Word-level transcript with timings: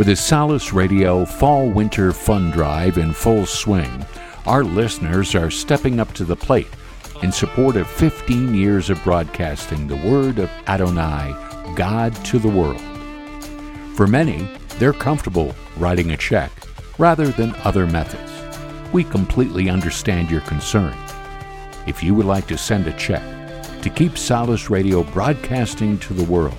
With 0.00 0.06
the 0.06 0.16
Solace 0.16 0.72
Radio 0.72 1.26
Fall 1.26 1.68
Winter 1.68 2.10
Fun 2.14 2.50
Drive 2.52 2.96
in 2.96 3.12
full 3.12 3.44
swing, 3.44 4.06
our 4.46 4.64
listeners 4.64 5.34
are 5.34 5.50
stepping 5.50 6.00
up 6.00 6.14
to 6.14 6.24
the 6.24 6.34
plate 6.34 6.70
in 7.22 7.30
support 7.30 7.76
of 7.76 7.86
15 7.86 8.54
years 8.54 8.88
of 8.88 9.04
broadcasting 9.04 9.86
the 9.86 9.96
Word 9.96 10.38
of 10.38 10.48
Adonai, 10.66 11.34
God 11.76 12.14
to 12.24 12.38
the 12.38 12.48
world. 12.48 12.80
For 13.94 14.06
many, 14.06 14.48
they're 14.78 14.94
comfortable 14.94 15.54
writing 15.76 16.12
a 16.12 16.16
check 16.16 16.50
rather 16.96 17.26
than 17.26 17.54
other 17.64 17.86
methods. 17.86 18.32
We 18.94 19.04
completely 19.04 19.68
understand 19.68 20.30
your 20.30 20.40
concern. 20.40 20.96
If 21.86 22.02
you 22.02 22.14
would 22.14 22.24
like 22.24 22.46
to 22.46 22.56
send 22.56 22.86
a 22.86 22.96
check 22.96 23.82
to 23.82 23.90
keep 23.90 24.16
Solace 24.16 24.70
Radio 24.70 25.02
broadcasting 25.02 25.98
to 25.98 26.14
the 26.14 26.24
world, 26.24 26.56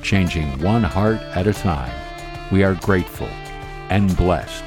changing 0.00 0.62
one 0.62 0.82
heart 0.82 1.20
at 1.36 1.46
a 1.46 1.52
time, 1.52 1.99
we 2.50 2.64
are 2.64 2.74
grateful 2.76 3.28
and 3.88 4.16
blessed 4.16 4.64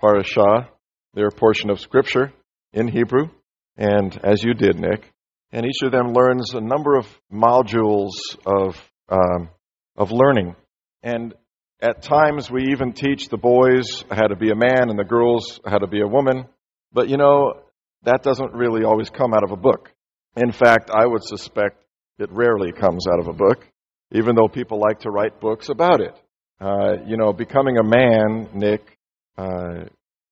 parashah, 0.00 0.68
their 1.14 1.30
portion 1.30 1.70
of 1.70 1.80
Scripture 1.80 2.32
in 2.72 2.88
Hebrew, 2.88 3.28
and 3.76 4.18
as 4.24 4.42
you 4.42 4.54
did, 4.54 4.78
Nick. 4.78 5.12
And 5.50 5.64
each 5.64 5.82
of 5.82 5.92
them 5.92 6.12
learns 6.12 6.52
a 6.52 6.60
number 6.60 6.96
of 6.96 7.06
modules 7.32 8.10
of, 8.44 8.76
um, 9.08 9.48
of 9.96 10.12
learning. 10.12 10.54
And 11.02 11.34
at 11.80 12.02
times 12.02 12.50
we 12.50 12.72
even 12.72 12.92
teach 12.92 13.28
the 13.28 13.38
boys 13.38 14.04
how 14.10 14.26
to 14.26 14.36
be 14.36 14.50
a 14.50 14.56
man 14.56 14.90
and 14.90 14.98
the 14.98 15.04
girls 15.04 15.60
how 15.64 15.78
to 15.78 15.86
be 15.86 16.00
a 16.02 16.06
woman. 16.06 16.46
But 16.92 17.08
you 17.08 17.16
know, 17.16 17.62
that 18.02 18.22
doesn't 18.22 18.52
really 18.52 18.84
always 18.84 19.10
come 19.10 19.32
out 19.32 19.44
of 19.44 19.52
a 19.52 19.56
book. 19.56 19.90
In 20.36 20.52
fact, 20.52 20.90
I 20.90 21.06
would 21.06 21.24
suspect 21.24 21.82
it 22.18 22.30
rarely 22.32 22.72
comes 22.72 23.06
out 23.06 23.20
of 23.20 23.28
a 23.28 23.32
book, 23.32 23.64
even 24.12 24.34
though 24.34 24.48
people 24.48 24.80
like 24.80 25.00
to 25.00 25.10
write 25.10 25.40
books 25.40 25.68
about 25.68 26.00
it. 26.00 26.14
Uh, 26.60 27.04
you 27.06 27.16
know, 27.16 27.32
becoming 27.32 27.78
a 27.78 27.84
man, 27.84 28.48
Nick, 28.54 28.98
uh, 29.36 29.84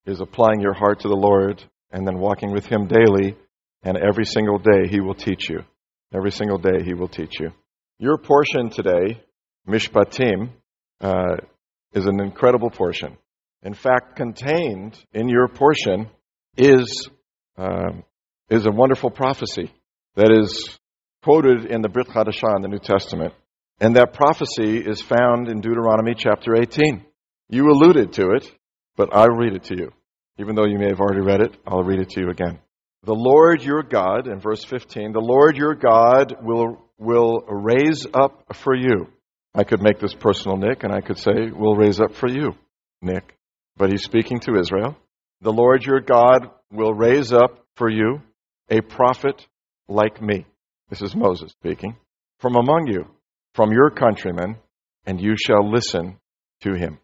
is 0.07 0.21
applying 0.21 0.61
your 0.61 0.73
heart 0.73 1.01
to 1.01 1.09
the 1.09 1.15
Lord 1.15 1.63
and 1.91 2.07
then 2.07 2.17
walking 2.17 2.51
with 2.51 2.65
Him 2.65 2.87
daily, 2.87 3.35
and 3.83 3.97
every 3.97 4.25
single 4.25 4.57
day 4.57 4.87
He 4.89 5.01
will 5.01 5.13
teach 5.13 5.49
you. 5.49 5.59
Every 6.13 6.31
single 6.31 6.57
day 6.57 6.83
He 6.83 6.93
will 6.93 7.07
teach 7.09 7.39
you. 7.39 7.51
Your 7.99 8.17
portion 8.17 8.69
today, 8.69 9.21
Mishpatim, 9.67 10.49
uh, 11.01 11.37
is 11.93 12.05
an 12.05 12.19
incredible 12.21 12.69
portion. 12.69 13.17
In 13.63 13.73
fact, 13.73 14.15
contained 14.15 14.97
in 15.13 15.29
your 15.29 15.47
portion 15.47 16.09
is, 16.55 17.09
um, 17.57 18.03
is 18.49 18.65
a 18.65 18.71
wonderful 18.71 19.09
prophecy 19.09 19.71
that 20.15 20.31
is 20.31 20.79
quoted 21.23 21.65
in 21.65 21.81
the 21.81 21.89
Brit 21.89 22.07
Hadashah 22.07 22.55
in 22.55 22.61
the 22.61 22.67
New 22.67 22.79
Testament. 22.79 23.33
And 23.79 23.95
that 23.95 24.13
prophecy 24.13 24.77
is 24.77 25.01
found 25.01 25.49
in 25.49 25.61
Deuteronomy 25.61 26.15
chapter 26.15 26.55
18. 26.55 27.05
You 27.49 27.69
alluded 27.69 28.13
to 28.13 28.31
it, 28.31 28.51
but 28.95 29.09
I'll 29.13 29.35
read 29.35 29.53
it 29.53 29.65
to 29.65 29.77
you. 29.77 29.91
Even 30.39 30.55
though 30.55 30.65
you 30.65 30.77
may 30.77 30.89
have 30.89 30.99
already 30.99 31.21
read 31.21 31.41
it, 31.41 31.57
I'll 31.65 31.83
read 31.83 31.99
it 31.99 32.09
to 32.11 32.21
you 32.21 32.29
again. 32.29 32.59
The 33.03 33.15
Lord 33.15 33.63
your 33.63 33.83
God, 33.83 34.27
in 34.27 34.39
verse 34.39 34.63
15, 34.63 35.13
the 35.13 35.19
Lord 35.19 35.55
your 35.57 35.75
God 35.75 36.35
will, 36.41 36.83
will 36.97 37.41
raise 37.47 38.05
up 38.13 38.43
for 38.53 38.75
you. 38.75 39.07
I 39.55 39.63
could 39.63 39.81
make 39.81 39.99
this 39.99 40.13
personal, 40.13 40.57
Nick, 40.57 40.83
and 40.83 40.93
I 40.93 41.01
could 41.01 41.17
say, 41.17 41.49
we'll 41.51 41.75
raise 41.75 41.99
up 41.99 42.13
for 42.13 42.29
you, 42.29 42.53
Nick. 43.01 43.35
But 43.77 43.91
he's 43.91 44.03
speaking 44.03 44.39
to 44.41 44.59
Israel. 44.59 44.97
The 45.41 45.53
Lord 45.53 45.83
your 45.83 46.01
God 46.01 46.49
will 46.71 46.93
raise 46.93 47.31
up 47.31 47.65
for 47.75 47.89
you 47.89 48.21
a 48.69 48.81
prophet 48.81 49.47
like 49.87 50.21
me. 50.21 50.45
This 50.89 51.01
is 51.01 51.15
Moses 51.15 51.51
speaking. 51.51 51.95
From 52.39 52.55
among 52.55 52.87
you, 52.87 53.05
from 53.53 53.71
your 53.71 53.89
countrymen, 53.89 54.57
and 55.05 55.21
you 55.21 55.35
shall 55.37 55.71
listen 55.71 56.17
to 56.61 56.73
him. 56.73 56.99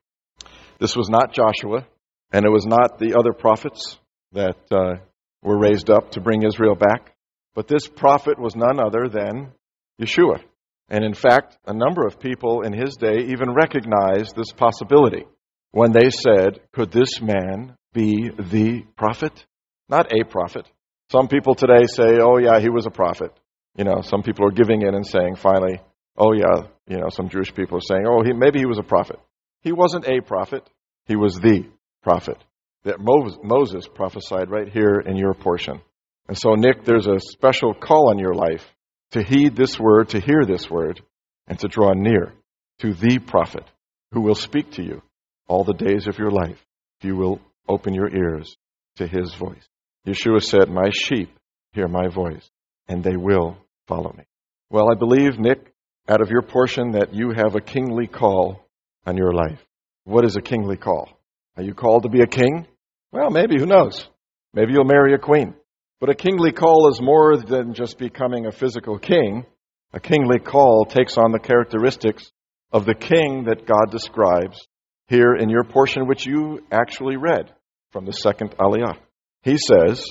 This 0.79 0.95
was 0.95 1.09
not 1.09 1.33
Joshua, 1.33 1.85
and 2.33 2.45
it 2.45 2.49
was 2.49 2.65
not 2.65 2.97
the 2.97 3.15
other 3.17 3.31
prophets 3.31 3.97
that 4.33 4.57
uh, 4.71 4.95
were 5.43 5.59
raised 5.59 5.89
up 5.89 6.11
to 6.11 6.21
bring 6.21 6.43
Israel 6.43 6.75
back, 6.75 7.15
but 7.53 7.67
this 7.67 7.87
prophet 7.87 8.39
was 8.39 8.55
none 8.55 8.79
other 8.79 9.07
than 9.07 9.53
Yeshua. 10.01 10.41
And 10.89 11.05
in 11.05 11.13
fact, 11.13 11.57
a 11.65 11.73
number 11.73 12.05
of 12.05 12.19
people 12.19 12.63
in 12.63 12.73
his 12.73 12.95
day 12.95 13.27
even 13.27 13.53
recognized 13.53 14.35
this 14.35 14.51
possibility 14.51 15.25
when 15.71 15.91
they 15.91 16.09
said, 16.09 16.59
Could 16.73 16.91
this 16.91 17.21
man 17.21 17.77
be 17.93 18.29
the 18.29 18.83
prophet? 18.97 19.45
Not 19.87 20.11
a 20.11 20.25
prophet. 20.25 20.67
Some 21.11 21.27
people 21.27 21.53
today 21.53 21.85
say, 21.85 22.19
Oh, 22.19 22.37
yeah, 22.37 22.59
he 22.59 22.69
was 22.69 22.87
a 22.87 22.91
prophet. 22.91 23.31
You 23.77 23.83
know, 23.85 24.01
some 24.01 24.23
people 24.23 24.47
are 24.47 24.51
giving 24.51 24.81
in 24.81 24.95
and 24.95 25.05
saying, 25.05 25.35
finally, 25.35 25.79
Oh, 26.17 26.33
yeah, 26.33 26.67
you 26.87 26.97
know, 26.97 27.09
some 27.09 27.29
Jewish 27.29 27.53
people 27.53 27.77
are 27.77 27.81
saying, 27.81 28.05
Oh, 28.07 28.23
he, 28.23 28.33
maybe 28.33 28.59
he 28.59 28.65
was 28.65 28.79
a 28.79 28.83
prophet. 28.83 29.19
He 29.61 29.71
wasn't 29.71 30.07
a 30.07 30.21
prophet, 30.21 30.67
he 31.05 31.15
was 31.15 31.35
the 31.35 31.65
prophet 32.03 32.37
that 32.83 32.99
Moses 32.99 33.87
prophesied 33.87 34.49
right 34.49 34.67
here 34.67 34.99
in 34.99 35.15
your 35.15 35.33
portion. 35.33 35.81
And 36.27 36.37
so, 36.37 36.55
Nick, 36.55 36.83
there's 36.83 37.07
a 37.07 37.19
special 37.19 37.73
call 37.73 38.09
on 38.09 38.19
your 38.19 38.33
life 38.33 38.65
to 39.11 39.23
heed 39.23 39.55
this 39.55 39.79
word, 39.79 40.09
to 40.09 40.19
hear 40.19 40.45
this 40.45 40.69
word, 40.69 41.01
and 41.47 41.57
to 41.59 41.67
draw 41.67 41.93
near 41.93 42.33
to 42.79 42.93
the 42.93 43.19
prophet 43.19 43.63
who 44.11 44.21
will 44.21 44.35
speak 44.35 44.71
to 44.71 44.83
you 44.83 45.01
all 45.47 45.63
the 45.63 45.73
days 45.73 46.07
of 46.07 46.17
your 46.17 46.31
life 46.31 46.63
if 46.99 47.05
you 47.05 47.15
will 47.15 47.39
open 47.67 47.93
your 47.93 48.09
ears 48.09 48.55
to 48.97 49.07
his 49.07 49.33
voice. 49.35 49.67
Yeshua 50.07 50.41
said, 50.41 50.69
My 50.69 50.89
sheep 50.91 51.29
hear 51.71 51.87
my 51.87 52.07
voice, 52.07 52.49
and 52.87 53.03
they 53.03 53.15
will 53.15 53.57
follow 53.87 54.13
me. 54.17 54.23
Well, 54.69 54.89
I 54.91 54.95
believe, 54.95 55.39
Nick, 55.39 55.73
out 56.07 56.21
of 56.21 56.29
your 56.29 56.41
portion, 56.41 56.91
that 56.91 57.13
you 57.13 57.31
have 57.31 57.55
a 57.55 57.61
kingly 57.61 58.07
call 58.07 58.65
on 59.05 59.17
your 59.17 59.33
life. 59.33 59.59
What 60.03 60.25
is 60.25 60.35
a 60.35 60.41
kingly 60.41 60.77
call? 60.77 61.09
Are 61.55 61.63
you 61.63 61.75
called 61.75 62.03
to 62.03 62.09
be 62.09 62.21
a 62.21 62.27
king? 62.27 62.65
Well, 63.11 63.29
maybe, 63.29 63.59
who 63.59 63.67
knows? 63.67 64.07
Maybe 64.55 64.73
you'll 64.73 64.85
marry 64.85 65.13
a 65.13 65.19
queen. 65.19 65.53
But 65.99 66.09
a 66.09 66.15
kingly 66.15 66.51
call 66.51 66.89
is 66.89 66.99
more 66.99 67.37
than 67.37 67.75
just 67.75 67.99
becoming 67.99 68.47
a 68.47 68.51
physical 68.51 68.97
king. 68.97 69.45
A 69.93 69.99
kingly 69.99 70.39
call 70.39 70.85
takes 70.85 71.15
on 71.15 71.31
the 71.31 71.39
characteristics 71.39 72.31
of 72.71 72.85
the 72.85 72.95
king 72.95 73.45
that 73.45 73.67
God 73.67 73.91
describes 73.91 74.67
here 75.07 75.35
in 75.35 75.49
your 75.49 75.63
portion, 75.63 76.07
which 76.07 76.25
you 76.25 76.61
actually 76.71 77.17
read 77.17 77.53
from 77.91 78.05
the 78.05 78.13
second 78.13 78.55
Aliyah. 78.57 78.97
He 79.43 79.57
says, 79.57 80.03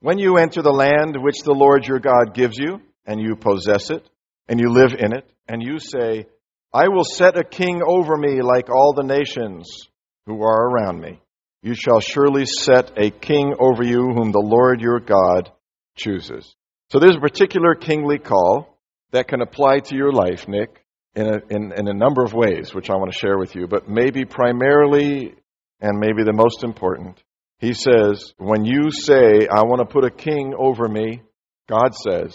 When 0.00 0.18
you 0.18 0.36
enter 0.36 0.60
the 0.60 0.72
land 0.72 1.16
which 1.18 1.40
the 1.42 1.54
Lord 1.54 1.86
your 1.86 2.00
God 2.00 2.34
gives 2.34 2.58
you, 2.58 2.80
and 3.06 3.18
you 3.18 3.34
possess 3.36 3.88
it, 3.88 4.06
and 4.46 4.60
you 4.60 4.68
live 4.68 4.92
in 4.92 5.14
it, 5.14 5.26
and 5.48 5.62
you 5.62 5.78
say, 5.78 6.26
I 6.70 6.88
will 6.88 7.04
set 7.04 7.38
a 7.38 7.44
king 7.44 7.80
over 7.86 8.14
me 8.14 8.42
like 8.42 8.68
all 8.68 8.92
the 8.94 9.02
nations 9.02 9.88
who 10.26 10.42
are 10.42 10.68
around 10.68 11.00
me. 11.00 11.20
You 11.62 11.74
shall 11.74 12.00
surely 12.00 12.44
set 12.46 12.92
a 12.96 13.10
king 13.10 13.54
over 13.58 13.84
you 13.84 14.12
whom 14.14 14.32
the 14.32 14.40
Lord 14.44 14.80
your 14.80 15.00
God 15.00 15.50
chooses. 15.96 16.54
So 16.90 16.98
there's 16.98 17.16
a 17.16 17.20
particular 17.20 17.74
kingly 17.74 18.18
call 18.18 18.78
that 19.12 19.28
can 19.28 19.40
apply 19.40 19.78
to 19.80 19.96
your 19.96 20.12
life, 20.12 20.48
Nick, 20.48 20.84
in 21.14 21.26
a, 21.26 21.40
in, 21.50 21.72
in 21.72 21.88
a 21.88 21.94
number 21.94 22.24
of 22.24 22.34
ways, 22.34 22.74
which 22.74 22.90
I 22.90 22.96
want 22.96 23.12
to 23.12 23.18
share 23.18 23.38
with 23.38 23.54
you, 23.54 23.66
but 23.66 23.88
maybe 23.88 24.24
primarily 24.24 25.34
and 25.80 25.98
maybe 25.98 26.24
the 26.24 26.32
most 26.32 26.64
important. 26.64 27.22
He 27.58 27.74
says, 27.74 28.34
when 28.38 28.64
you 28.64 28.90
say, 28.90 29.46
I 29.46 29.62
want 29.62 29.80
to 29.80 29.92
put 29.92 30.04
a 30.04 30.10
king 30.10 30.54
over 30.58 30.88
me, 30.88 31.22
God 31.68 31.94
says, 31.94 32.34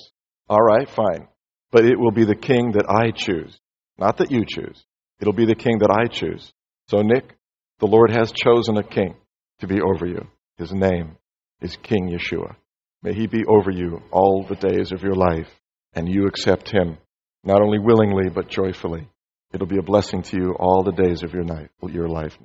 all 0.50 0.62
right, 0.62 0.90
fine, 0.90 1.28
but 1.72 1.86
it 1.86 2.00
will 2.00 2.12
be 2.12 2.26
the 2.26 2.36
king 2.36 2.72
that 2.72 2.90
I 2.90 3.12
choose. 3.12 3.60
Not 3.98 4.18
that 4.18 4.32
you 4.32 4.46
choose. 4.48 4.86
It'll 5.20 5.34
be 5.34 5.46
the 5.46 5.56
king 5.56 5.80
that 5.80 5.92
I 5.92 6.08
choose. 6.08 6.54
So, 6.88 7.02
Nick, 7.02 7.37
the 7.80 7.88
Lord 7.88 8.12
has 8.12 8.32
chosen 8.32 8.78
a 8.78 8.84
king 8.84 9.16
to 9.60 9.68
be 9.68 9.80
over 9.82 10.06
you. 10.06 10.28
His 10.58 10.72
name 10.72 11.18
is 11.62 11.76
King 11.76 12.10
Yeshua. 12.10 12.56
May 13.04 13.14
he 13.14 13.28
be 13.28 13.46
over 13.46 13.70
you 13.70 14.02
all 14.12 14.46
the 14.48 14.56
days 14.56 14.92
of 14.92 15.04
your 15.04 15.16
life, 15.16 15.50
and 15.94 16.10
you 16.10 16.26
accept 16.26 16.70
him, 16.70 16.98
not 17.44 17.62
only 17.62 17.80
willingly, 17.80 18.30
but 18.30 18.50
joyfully. 18.50 19.08
It'll 19.54 19.68
be 19.68 19.78
a 19.78 19.84
blessing 19.84 20.24
to 20.24 20.38
you 20.38 20.56
all 20.60 20.84
the 20.84 20.92
days 20.92 21.24
of 21.24 21.34
your, 21.34 21.44
night, 21.44 21.70
your 21.90 22.10
life. 22.10 22.38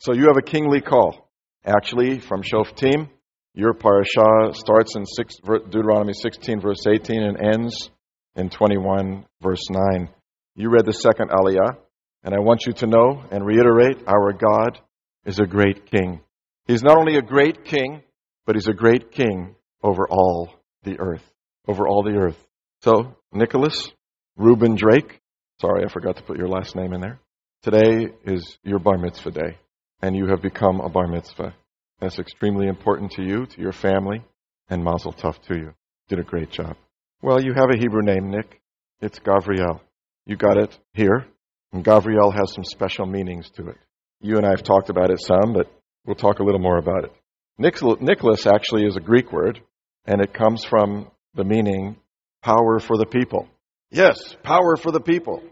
So 0.00 0.14
you 0.14 0.26
have 0.28 0.36
a 0.38 0.42
kingly 0.42 0.80
call. 0.80 1.30
Actually, 1.64 2.20
from 2.20 2.42
Shoftim, 2.42 3.08
your 3.54 3.74
parasha 3.74 4.52
starts 4.54 4.96
in 4.96 5.04
six, 5.04 5.36
Deuteronomy 5.44 6.14
16, 6.14 6.60
verse 6.60 6.86
18, 6.86 7.22
and 7.22 7.36
ends 7.40 7.90
in 8.36 8.48
21, 8.48 9.26
verse 9.42 9.62
9. 9.70 10.08
You 10.54 10.70
read 10.70 10.86
the 10.86 10.92
second 10.92 11.30
aliyah, 11.30 11.76
and 12.22 12.34
I 12.34 12.40
want 12.40 12.66
you 12.66 12.72
to 12.74 12.86
know 12.86 13.24
and 13.30 13.44
reiterate 13.44 14.06
our 14.06 14.32
God 14.32 14.80
is 15.24 15.38
a 15.38 15.46
great 15.46 15.90
king. 15.90 16.20
He's 16.66 16.82
not 16.82 16.98
only 16.98 17.16
a 17.16 17.22
great 17.22 17.64
king, 17.64 18.02
but 18.46 18.56
he's 18.56 18.68
a 18.68 18.72
great 18.72 19.10
king 19.10 19.54
over 19.82 20.06
all 20.08 20.50
the 20.82 20.98
earth. 20.98 21.24
Over 21.66 21.86
all 21.86 22.02
the 22.02 22.16
earth. 22.16 22.38
So, 22.82 23.16
Nicholas, 23.32 23.90
Reuben 24.36 24.74
Drake, 24.74 25.20
sorry, 25.60 25.84
I 25.84 25.88
forgot 25.88 26.16
to 26.16 26.22
put 26.22 26.38
your 26.38 26.48
last 26.48 26.76
name 26.76 26.92
in 26.92 27.00
there. 27.00 27.20
Today 27.62 28.08
is 28.24 28.58
your 28.62 28.78
bar 28.78 28.98
mitzvah 28.98 29.32
day, 29.32 29.58
and 30.00 30.16
you 30.16 30.28
have 30.28 30.40
become 30.40 30.80
a 30.80 30.88
bar 30.88 31.08
mitzvah. 31.08 31.54
That's 32.00 32.18
extremely 32.18 32.68
important 32.68 33.12
to 33.12 33.22
you, 33.22 33.46
to 33.46 33.60
your 33.60 33.72
family, 33.72 34.22
and 34.70 34.84
mazel 34.84 35.12
tov 35.12 35.40
to 35.48 35.56
you. 35.56 35.74
Did 36.08 36.20
a 36.20 36.24
great 36.24 36.50
job. 36.50 36.76
Well, 37.20 37.42
you 37.42 37.52
have 37.54 37.70
a 37.70 37.76
Hebrew 37.76 38.02
name, 38.02 38.30
Nick. 38.30 38.60
It's 39.00 39.18
Gavriel. 39.18 39.80
You 40.24 40.36
got 40.36 40.56
it 40.56 40.78
here, 40.92 41.26
and 41.72 41.84
Gavriel 41.84 42.32
has 42.32 42.52
some 42.54 42.64
special 42.64 43.06
meanings 43.06 43.50
to 43.50 43.68
it. 43.68 43.76
You 44.20 44.36
and 44.36 44.46
I 44.46 44.50
have 44.50 44.62
talked 44.62 44.90
about 44.90 45.10
it 45.10 45.20
some, 45.20 45.52
but 45.52 45.70
we'll 46.06 46.16
talk 46.16 46.38
a 46.38 46.44
little 46.44 46.60
more 46.60 46.78
about 46.78 47.04
it. 47.04 47.12
Nicholas 47.58 48.46
actually 48.46 48.84
is 48.84 48.96
a 48.96 49.00
Greek 49.00 49.32
word, 49.32 49.60
and 50.06 50.20
it 50.20 50.32
comes 50.32 50.64
from 50.64 51.10
the 51.34 51.44
meaning 51.44 51.96
power 52.42 52.78
for 52.80 52.96
the 52.96 53.06
people. 53.06 53.48
Yes, 53.90 54.36
power 54.42 54.76
for 54.76 54.92
the 54.92 55.00
people. 55.00 55.42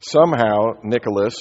Somehow, 0.00 0.74
Nicholas, 0.82 1.36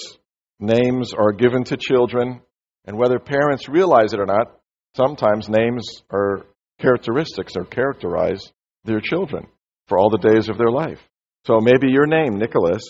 names 0.60 1.14
are 1.14 1.32
given 1.32 1.64
to 1.66 1.78
children, 1.78 2.42
and 2.86 2.98
whether 2.98 3.20
parents 3.20 3.68
realize 3.68 4.14
it 4.14 4.20
or 4.20 4.26
not, 4.26 4.60
sometimes 4.96 5.50
names 5.50 5.86
are 6.12 6.46
characteristics 6.80 7.54
or 7.56 7.66
characterize 7.66 8.52
their 8.84 9.02
children 9.02 9.48
for 9.88 9.98
all 9.98 10.10
the 10.10 10.18
days 10.18 10.50
of 10.50 10.58
their 10.58 10.72
life. 10.72 11.00
So 11.46 11.60
maybe 11.60 11.92
your 11.92 12.08
name, 12.08 12.38
Nicholas, 12.38 12.84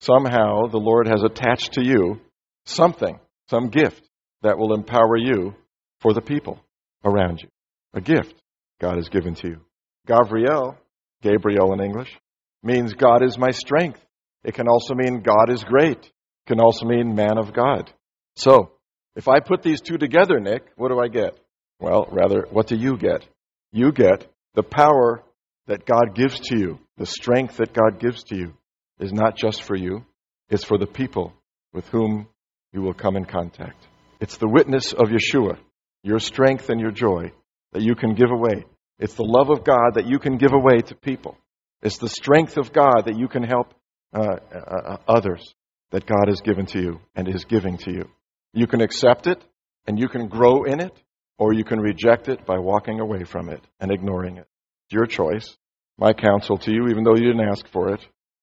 somehow 0.00 0.66
the 0.66 0.78
Lord 0.78 1.08
has 1.08 1.22
attached 1.22 1.74
to 1.74 1.84
you 1.84 2.20
something, 2.64 3.18
some 3.50 3.68
gift 3.68 4.02
that 4.42 4.58
will 4.58 4.74
empower 4.74 5.16
you 5.16 5.54
for 6.00 6.12
the 6.12 6.20
people 6.20 6.58
around 7.04 7.40
you. 7.42 7.48
A 7.94 8.00
gift 8.00 8.34
God 8.80 8.96
has 8.96 9.08
given 9.08 9.34
to 9.36 9.48
you. 9.48 9.60
Gavriel, 10.06 10.76
Gabriel 11.22 11.72
in 11.72 11.80
English, 11.80 12.14
means 12.62 12.94
God 12.94 13.24
is 13.24 13.38
my 13.38 13.50
strength. 13.50 14.00
It 14.44 14.54
can 14.54 14.68
also 14.68 14.94
mean 14.94 15.22
God 15.22 15.50
is 15.50 15.64
great. 15.64 15.98
It 15.98 16.46
can 16.46 16.60
also 16.60 16.86
mean 16.86 17.14
man 17.14 17.38
of 17.38 17.52
God. 17.52 17.90
So, 18.36 18.72
if 19.16 19.26
I 19.26 19.40
put 19.40 19.62
these 19.62 19.80
two 19.80 19.98
together, 19.98 20.38
Nick, 20.38 20.62
what 20.76 20.90
do 20.90 21.00
I 21.00 21.08
get? 21.08 21.36
Well, 21.80 22.06
rather, 22.10 22.46
what 22.50 22.68
do 22.68 22.76
you 22.76 22.96
get? 22.96 23.26
You 23.72 23.92
get 23.92 24.26
the 24.54 24.62
power 24.62 25.24
that 25.66 25.84
God 25.84 26.14
gives 26.14 26.38
to 26.40 26.58
you, 26.58 26.78
the 26.96 27.06
strength 27.06 27.56
that 27.56 27.72
God 27.72 28.00
gives 28.00 28.22
to 28.24 28.36
you 28.36 28.54
is 28.98 29.12
not 29.12 29.36
just 29.36 29.62
for 29.62 29.76
you, 29.76 30.04
it's 30.48 30.64
for 30.64 30.78
the 30.78 30.86
people 30.86 31.32
with 31.72 31.86
whom 31.88 32.28
you 32.72 32.82
will 32.82 32.94
come 32.94 33.16
in 33.16 33.24
contact. 33.24 33.86
It's 34.20 34.36
the 34.36 34.48
witness 34.48 34.92
of 34.92 35.08
Yeshua, 35.08 35.58
your 36.02 36.18
strength 36.18 36.70
and 36.70 36.80
your 36.80 36.90
joy 36.90 37.32
that 37.72 37.82
you 37.82 37.94
can 37.94 38.14
give 38.14 38.30
away. 38.30 38.64
It's 38.98 39.14
the 39.14 39.24
love 39.24 39.50
of 39.50 39.64
God 39.64 39.94
that 39.94 40.06
you 40.06 40.18
can 40.18 40.38
give 40.38 40.52
away 40.52 40.78
to 40.78 40.94
people. 40.94 41.36
It's 41.82 41.98
the 41.98 42.08
strength 42.08 42.56
of 42.56 42.72
God 42.72 43.02
that 43.06 43.16
you 43.16 43.28
can 43.28 43.44
help 43.44 43.72
uh, 44.12 44.20
uh, 44.20 44.58
uh, 44.58 44.96
others 45.06 45.54
that 45.90 46.06
God 46.06 46.28
has 46.28 46.40
given 46.40 46.66
to 46.66 46.80
you 46.80 47.00
and 47.14 47.28
is 47.28 47.44
giving 47.44 47.78
to 47.78 47.92
you. 47.92 48.08
You 48.52 48.66
can 48.66 48.80
accept 48.80 49.26
it 49.26 49.42
and 49.86 49.98
you 49.98 50.08
can 50.08 50.28
grow 50.28 50.64
in 50.64 50.80
it, 50.80 50.92
or 51.38 51.54
you 51.54 51.64
can 51.64 51.80
reject 51.80 52.28
it 52.28 52.44
by 52.44 52.58
walking 52.58 53.00
away 53.00 53.24
from 53.24 53.48
it 53.48 53.62
and 53.80 53.90
ignoring 53.90 54.36
it. 54.36 54.46
It's 54.84 54.92
your 54.92 55.06
choice. 55.06 55.56
My 55.96 56.12
counsel 56.12 56.58
to 56.58 56.72
you, 56.72 56.88
even 56.88 57.04
though 57.04 57.14
you 57.14 57.32
didn't 57.32 57.48
ask 57.48 57.66
for 57.68 57.94
it, 57.94 58.00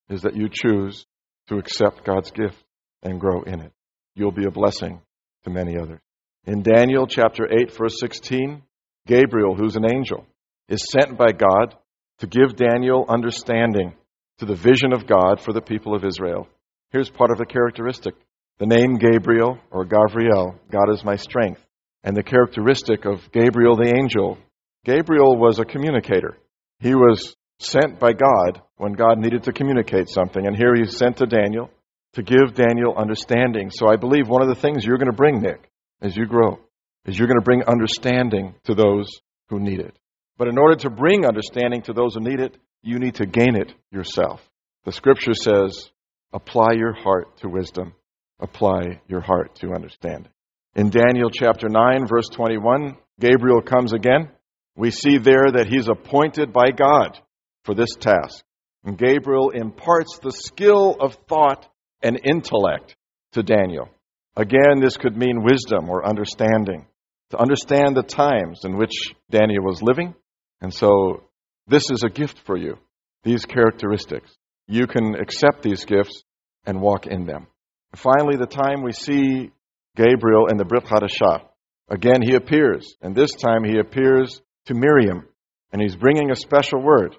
is 0.10 0.22
that 0.22 0.36
you 0.36 0.50
choose 0.52 1.06
to 1.48 1.57
accept 1.57 2.06
God's 2.06 2.31
gift 2.31 2.57
and 3.04 3.19
grow 3.19 3.42
in 3.44 3.62
it. 3.62 3.72
You'll 4.16 4.31
be 4.31 4.46
a 4.46 4.52
blessing 4.52 5.02
to 5.44 5.50
many 5.50 5.78
others. 5.78 6.00
In 6.46 6.63
Daniel 6.63 7.07
chapter 7.07 7.48
8, 7.52 7.75
verse 7.75 8.00
16, 8.00 8.62
Gabriel, 9.07 9.56
who's 9.56 9.75
an 9.75 9.92
angel, 9.92 10.25
is 10.69 10.86
sent 10.92 11.18
by 11.18 11.31
God 11.31 11.75
to 12.19 12.28
give 12.28 12.56
Daniel 12.56 13.06
understanding 13.07 13.94
to 14.40 14.46
the 14.46 14.56
vision 14.56 14.94
of 14.94 15.07
God 15.07 15.42
for 15.42 15.54
the 15.54 15.62
people 15.62 15.96
of 15.96 16.06
Israel. 16.06 16.48
Here's 16.92 17.10
part 17.10 17.31
of 17.31 17.38
the 17.38 17.46
characteristic. 17.46 18.16
The 18.57 18.66
name 18.66 18.98
Gabriel 18.98 19.57
or 19.72 19.86
Gavriel, 19.86 20.56
God 20.72 20.92
is 20.94 21.04
my 21.04 21.16
strength. 21.16 21.62
And 22.04 22.16
the 22.16 22.24
characteristic 22.24 23.06
of 23.06 23.31
Gabriel 23.31 23.75
the 23.75 23.94
angel, 23.96 24.38
Gabriel 24.86 25.36
was 25.38 25.60
a 25.60 25.66
communicator. 25.66 26.38
He 26.80 26.94
was 26.94 27.36
sent 27.60 28.00
by 28.00 28.13
God 28.13 28.62
when 28.78 28.94
God 28.94 29.18
needed 29.18 29.44
to 29.44 29.54
communicate 29.54 30.10
something. 30.10 30.46
And 30.46 30.56
here 30.56 30.74
he's 30.75 30.98
sent 30.98 31.18
to 31.18 31.25
Daniel 31.25 31.69
to 32.13 32.24
give 32.24 32.54
Daniel 32.54 32.96
understanding. 32.96 33.72
So 33.72 33.88
I 33.88 33.96
believe 33.96 34.28
one 34.28 34.42
of 34.42 34.48
the 34.48 34.56
things 34.56 34.86
you're 34.86 34.98
going 34.98 35.12
to 35.12 35.16
bring, 35.16 35.42
Nick, 35.42 35.69
as 36.02 36.16
you 36.16 36.25
grow, 36.25 36.60
is 37.06 37.18
you're 37.18 37.28
going 37.28 37.40
to 37.40 37.46
bring 37.46 37.63
understanding 37.63 38.56
to 38.66 38.74
those 38.74 39.07
who 39.50 39.59
need 39.59 39.80
it. 39.80 39.95
But 40.38 40.47
in 40.47 40.57
order 40.57 40.76
to 40.78 40.90
bring 40.90 41.26
understanding 41.26 41.81
to 41.83 41.94
those 41.94 42.16
who 42.16 42.21
need 42.21 42.40
it, 42.40 42.57
you 42.81 43.00
need 43.00 43.16
to 43.16 43.26
gain 43.26 43.56
it 43.56 43.74
yourself. 43.92 44.42
The 44.85 44.92
scripture 44.92 45.33
says, 45.33 45.90
apply 46.33 46.74
your 46.74 46.94
heart 46.94 47.38
to 47.38 47.50
wisdom, 47.50 47.94
apply 48.40 49.02
your 49.07 49.21
heart 49.21 49.56
to 49.56 49.74
understanding. 49.74 50.31
In 50.76 50.90
Daniel 50.90 51.30
chapter 51.30 51.69
9, 51.69 52.06
verse 52.07 52.28
21, 52.33 52.97
Gabriel 53.19 53.62
comes 53.62 53.94
again. 53.94 54.30
We 54.76 54.92
see 54.92 55.18
there 55.18 55.52
that 55.54 55.68
he's 55.69 55.88
appointed 55.88 56.52
by 56.52 56.71
God 56.76 57.18
for 57.66 57.74
this 57.74 57.95
task. 58.00 58.44
And 58.84 58.98
Gabriel 58.98 59.50
imparts 59.50 60.19
the 60.19 60.31
skill 60.31 60.95
of 61.00 61.18
thought 61.28 61.68
and 62.02 62.19
intellect 62.24 62.95
to 63.34 63.44
Daniel. 63.44 63.90
Again, 64.38 64.80
this 64.80 64.98
could 64.98 65.18
mean 65.18 65.44
wisdom 65.44 65.90
or 65.90 66.07
understanding, 66.07 66.86
to 67.31 67.38
understand 67.38 67.95
the 67.95 68.04
times 68.04 68.64
in 68.64 68.78
which 68.78 69.14
Daniel 69.30 69.64
was 69.64 69.81
living. 69.81 70.14
And 70.62 70.74
so, 70.74 71.24
this 71.68 71.90
is 71.90 72.04
a 72.04 72.10
gift 72.10 72.40
for 72.45 72.56
you, 72.56 72.78
these 73.24 73.45
characteristics. 73.45 74.31
You 74.68 74.88
can 74.88 75.16
accept 75.16 75.64
these 75.64 75.86
gifts 75.86 76.24
and 76.66 76.81
walk 76.81 77.07
in 77.07 77.26
them. 77.26 77.48
Finally, 77.95 78.38
the 78.38 78.45
time 78.45 78.84
we 78.84 78.92
see 78.92 79.52
Gabriel 79.95 80.48
in 80.48 80.57
the 80.57 80.66
Brit 80.66 80.84
Hadashah. 80.84 81.42
Again, 81.90 82.22
he 82.22 82.36
appears, 82.36 82.95
and 83.02 83.16
this 83.16 83.31
time 83.31 83.64
he 83.64 83.78
appears 83.78 84.42
to 84.66 84.74
Miriam, 84.74 85.28
and 85.72 85.81
he's 85.81 85.95
bringing 85.95 86.31
a 86.31 86.36
special 86.36 86.81
word. 86.81 87.16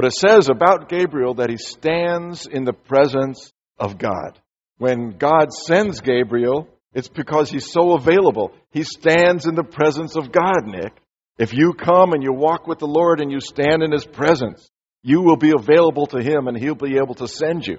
But 0.00 0.06
it 0.06 0.14
says 0.14 0.48
about 0.48 0.88
Gabriel 0.88 1.34
that 1.34 1.50
he 1.50 1.58
stands 1.58 2.46
in 2.46 2.64
the 2.64 2.72
presence 2.72 3.52
of 3.78 3.98
God. 3.98 4.40
When 4.78 5.10
God 5.10 5.52
sends 5.52 6.00
Gabriel, 6.00 6.68
it's 6.94 7.08
because 7.08 7.50
he's 7.50 7.70
so 7.70 7.92
available. 7.92 8.54
He 8.70 8.82
stands 8.82 9.44
in 9.44 9.56
the 9.56 9.62
presence 9.62 10.16
of 10.16 10.32
God, 10.32 10.64
Nick. 10.64 10.94
If 11.36 11.52
you 11.52 11.74
come 11.74 12.14
and 12.14 12.22
you 12.22 12.32
walk 12.32 12.66
with 12.66 12.78
the 12.78 12.86
Lord 12.86 13.20
and 13.20 13.30
you 13.30 13.40
stand 13.40 13.82
in 13.82 13.92
his 13.92 14.06
presence, 14.06 14.66
you 15.02 15.20
will 15.20 15.36
be 15.36 15.52
available 15.52 16.06
to 16.06 16.22
him 16.22 16.48
and 16.48 16.56
he'll 16.56 16.74
be 16.74 16.96
able 16.96 17.16
to 17.16 17.28
send 17.28 17.66
you. 17.66 17.76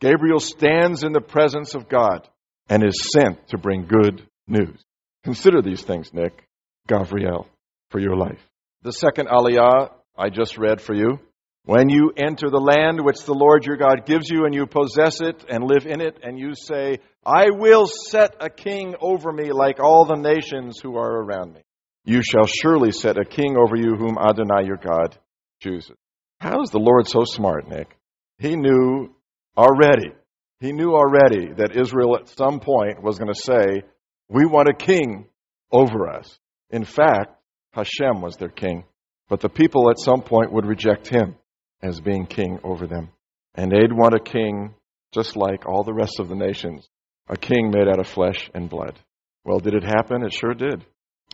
Gabriel 0.00 0.38
stands 0.38 1.02
in 1.02 1.12
the 1.12 1.20
presence 1.20 1.74
of 1.74 1.88
God 1.88 2.28
and 2.68 2.84
is 2.84 3.10
sent 3.12 3.48
to 3.48 3.58
bring 3.58 3.88
good 3.88 4.22
news. 4.46 4.80
Consider 5.24 5.60
these 5.60 5.82
things, 5.82 6.14
Nick, 6.14 6.46
Gavriel, 6.88 7.46
for 7.90 7.98
your 7.98 8.14
life. 8.14 8.48
The 8.82 8.92
second 8.92 9.26
aliyah 9.26 9.90
I 10.16 10.30
just 10.30 10.56
read 10.56 10.80
for 10.80 10.94
you 10.94 11.18
When 11.66 11.88
you 11.88 12.12
enter 12.14 12.50
the 12.50 12.60
land 12.60 13.02
which 13.02 13.24
the 13.24 13.32
Lord 13.32 13.64
your 13.64 13.78
God 13.78 14.04
gives 14.04 14.28
you, 14.28 14.44
and 14.44 14.54
you 14.54 14.66
possess 14.66 15.22
it 15.22 15.46
and 15.48 15.64
live 15.64 15.86
in 15.86 16.02
it, 16.02 16.18
and 16.22 16.38
you 16.38 16.54
say, 16.54 16.98
I 17.24 17.46
will 17.50 17.86
set 17.86 18.36
a 18.40 18.50
king 18.50 18.94
over 19.00 19.32
me 19.32 19.50
like 19.50 19.80
all 19.80 20.04
the 20.04 20.20
nations 20.20 20.78
who 20.82 20.96
are 20.96 21.22
around 21.22 21.54
me. 21.54 21.62
You 22.04 22.20
shall 22.22 22.46
surely 22.46 22.92
set 22.92 23.16
a 23.16 23.24
king 23.24 23.56
over 23.56 23.76
you 23.76 23.96
whom 23.96 24.18
Adonai 24.18 24.66
your 24.66 24.76
God 24.76 25.16
chooses. 25.62 25.96
How 26.38 26.60
is 26.60 26.68
the 26.68 26.78
Lord 26.78 27.08
so 27.08 27.24
smart, 27.24 27.66
Nick? 27.66 27.96
He 28.36 28.56
knew 28.56 29.14
already, 29.56 30.12
he 30.60 30.72
knew 30.72 30.92
already 30.92 31.54
that 31.56 31.76
Israel 31.76 32.16
at 32.16 32.28
some 32.28 32.60
point 32.60 33.02
was 33.02 33.18
going 33.18 33.32
to 33.32 33.40
say, 33.40 33.84
We 34.28 34.44
want 34.44 34.68
a 34.68 34.74
king 34.74 35.28
over 35.72 36.10
us. 36.10 36.38
In 36.68 36.84
fact, 36.84 37.40
Hashem 37.72 38.20
was 38.20 38.36
their 38.36 38.50
king. 38.50 38.84
But 39.30 39.40
the 39.40 39.48
people 39.48 39.88
at 39.88 39.98
some 39.98 40.20
point 40.20 40.52
would 40.52 40.66
reject 40.66 41.08
him 41.08 41.36
as 41.82 42.00
being 42.00 42.26
king 42.26 42.58
over 42.64 42.86
them. 42.86 43.10
And 43.54 43.70
they'd 43.70 43.92
want 43.92 44.14
a 44.14 44.20
king 44.20 44.74
just 45.12 45.36
like 45.36 45.66
all 45.66 45.84
the 45.84 45.94
rest 45.94 46.18
of 46.18 46.28
the 46.28 46.34
nations, 46.34 46.88
a 47.28 47.36
king 47.36 47.70
made 47.70 47.88
out 47.88 48.00
of 48.00 48.06
flesh 48.06 48.50
and 48.52 48.68
blood. 48.68 48.98
Well, 49.44 49.60
did 49.60 49.74
it 49.74 49.84
happen? 49.84 50.24
It 50.24 50.32
sure 50.32 50.54
did. 50.54 50.84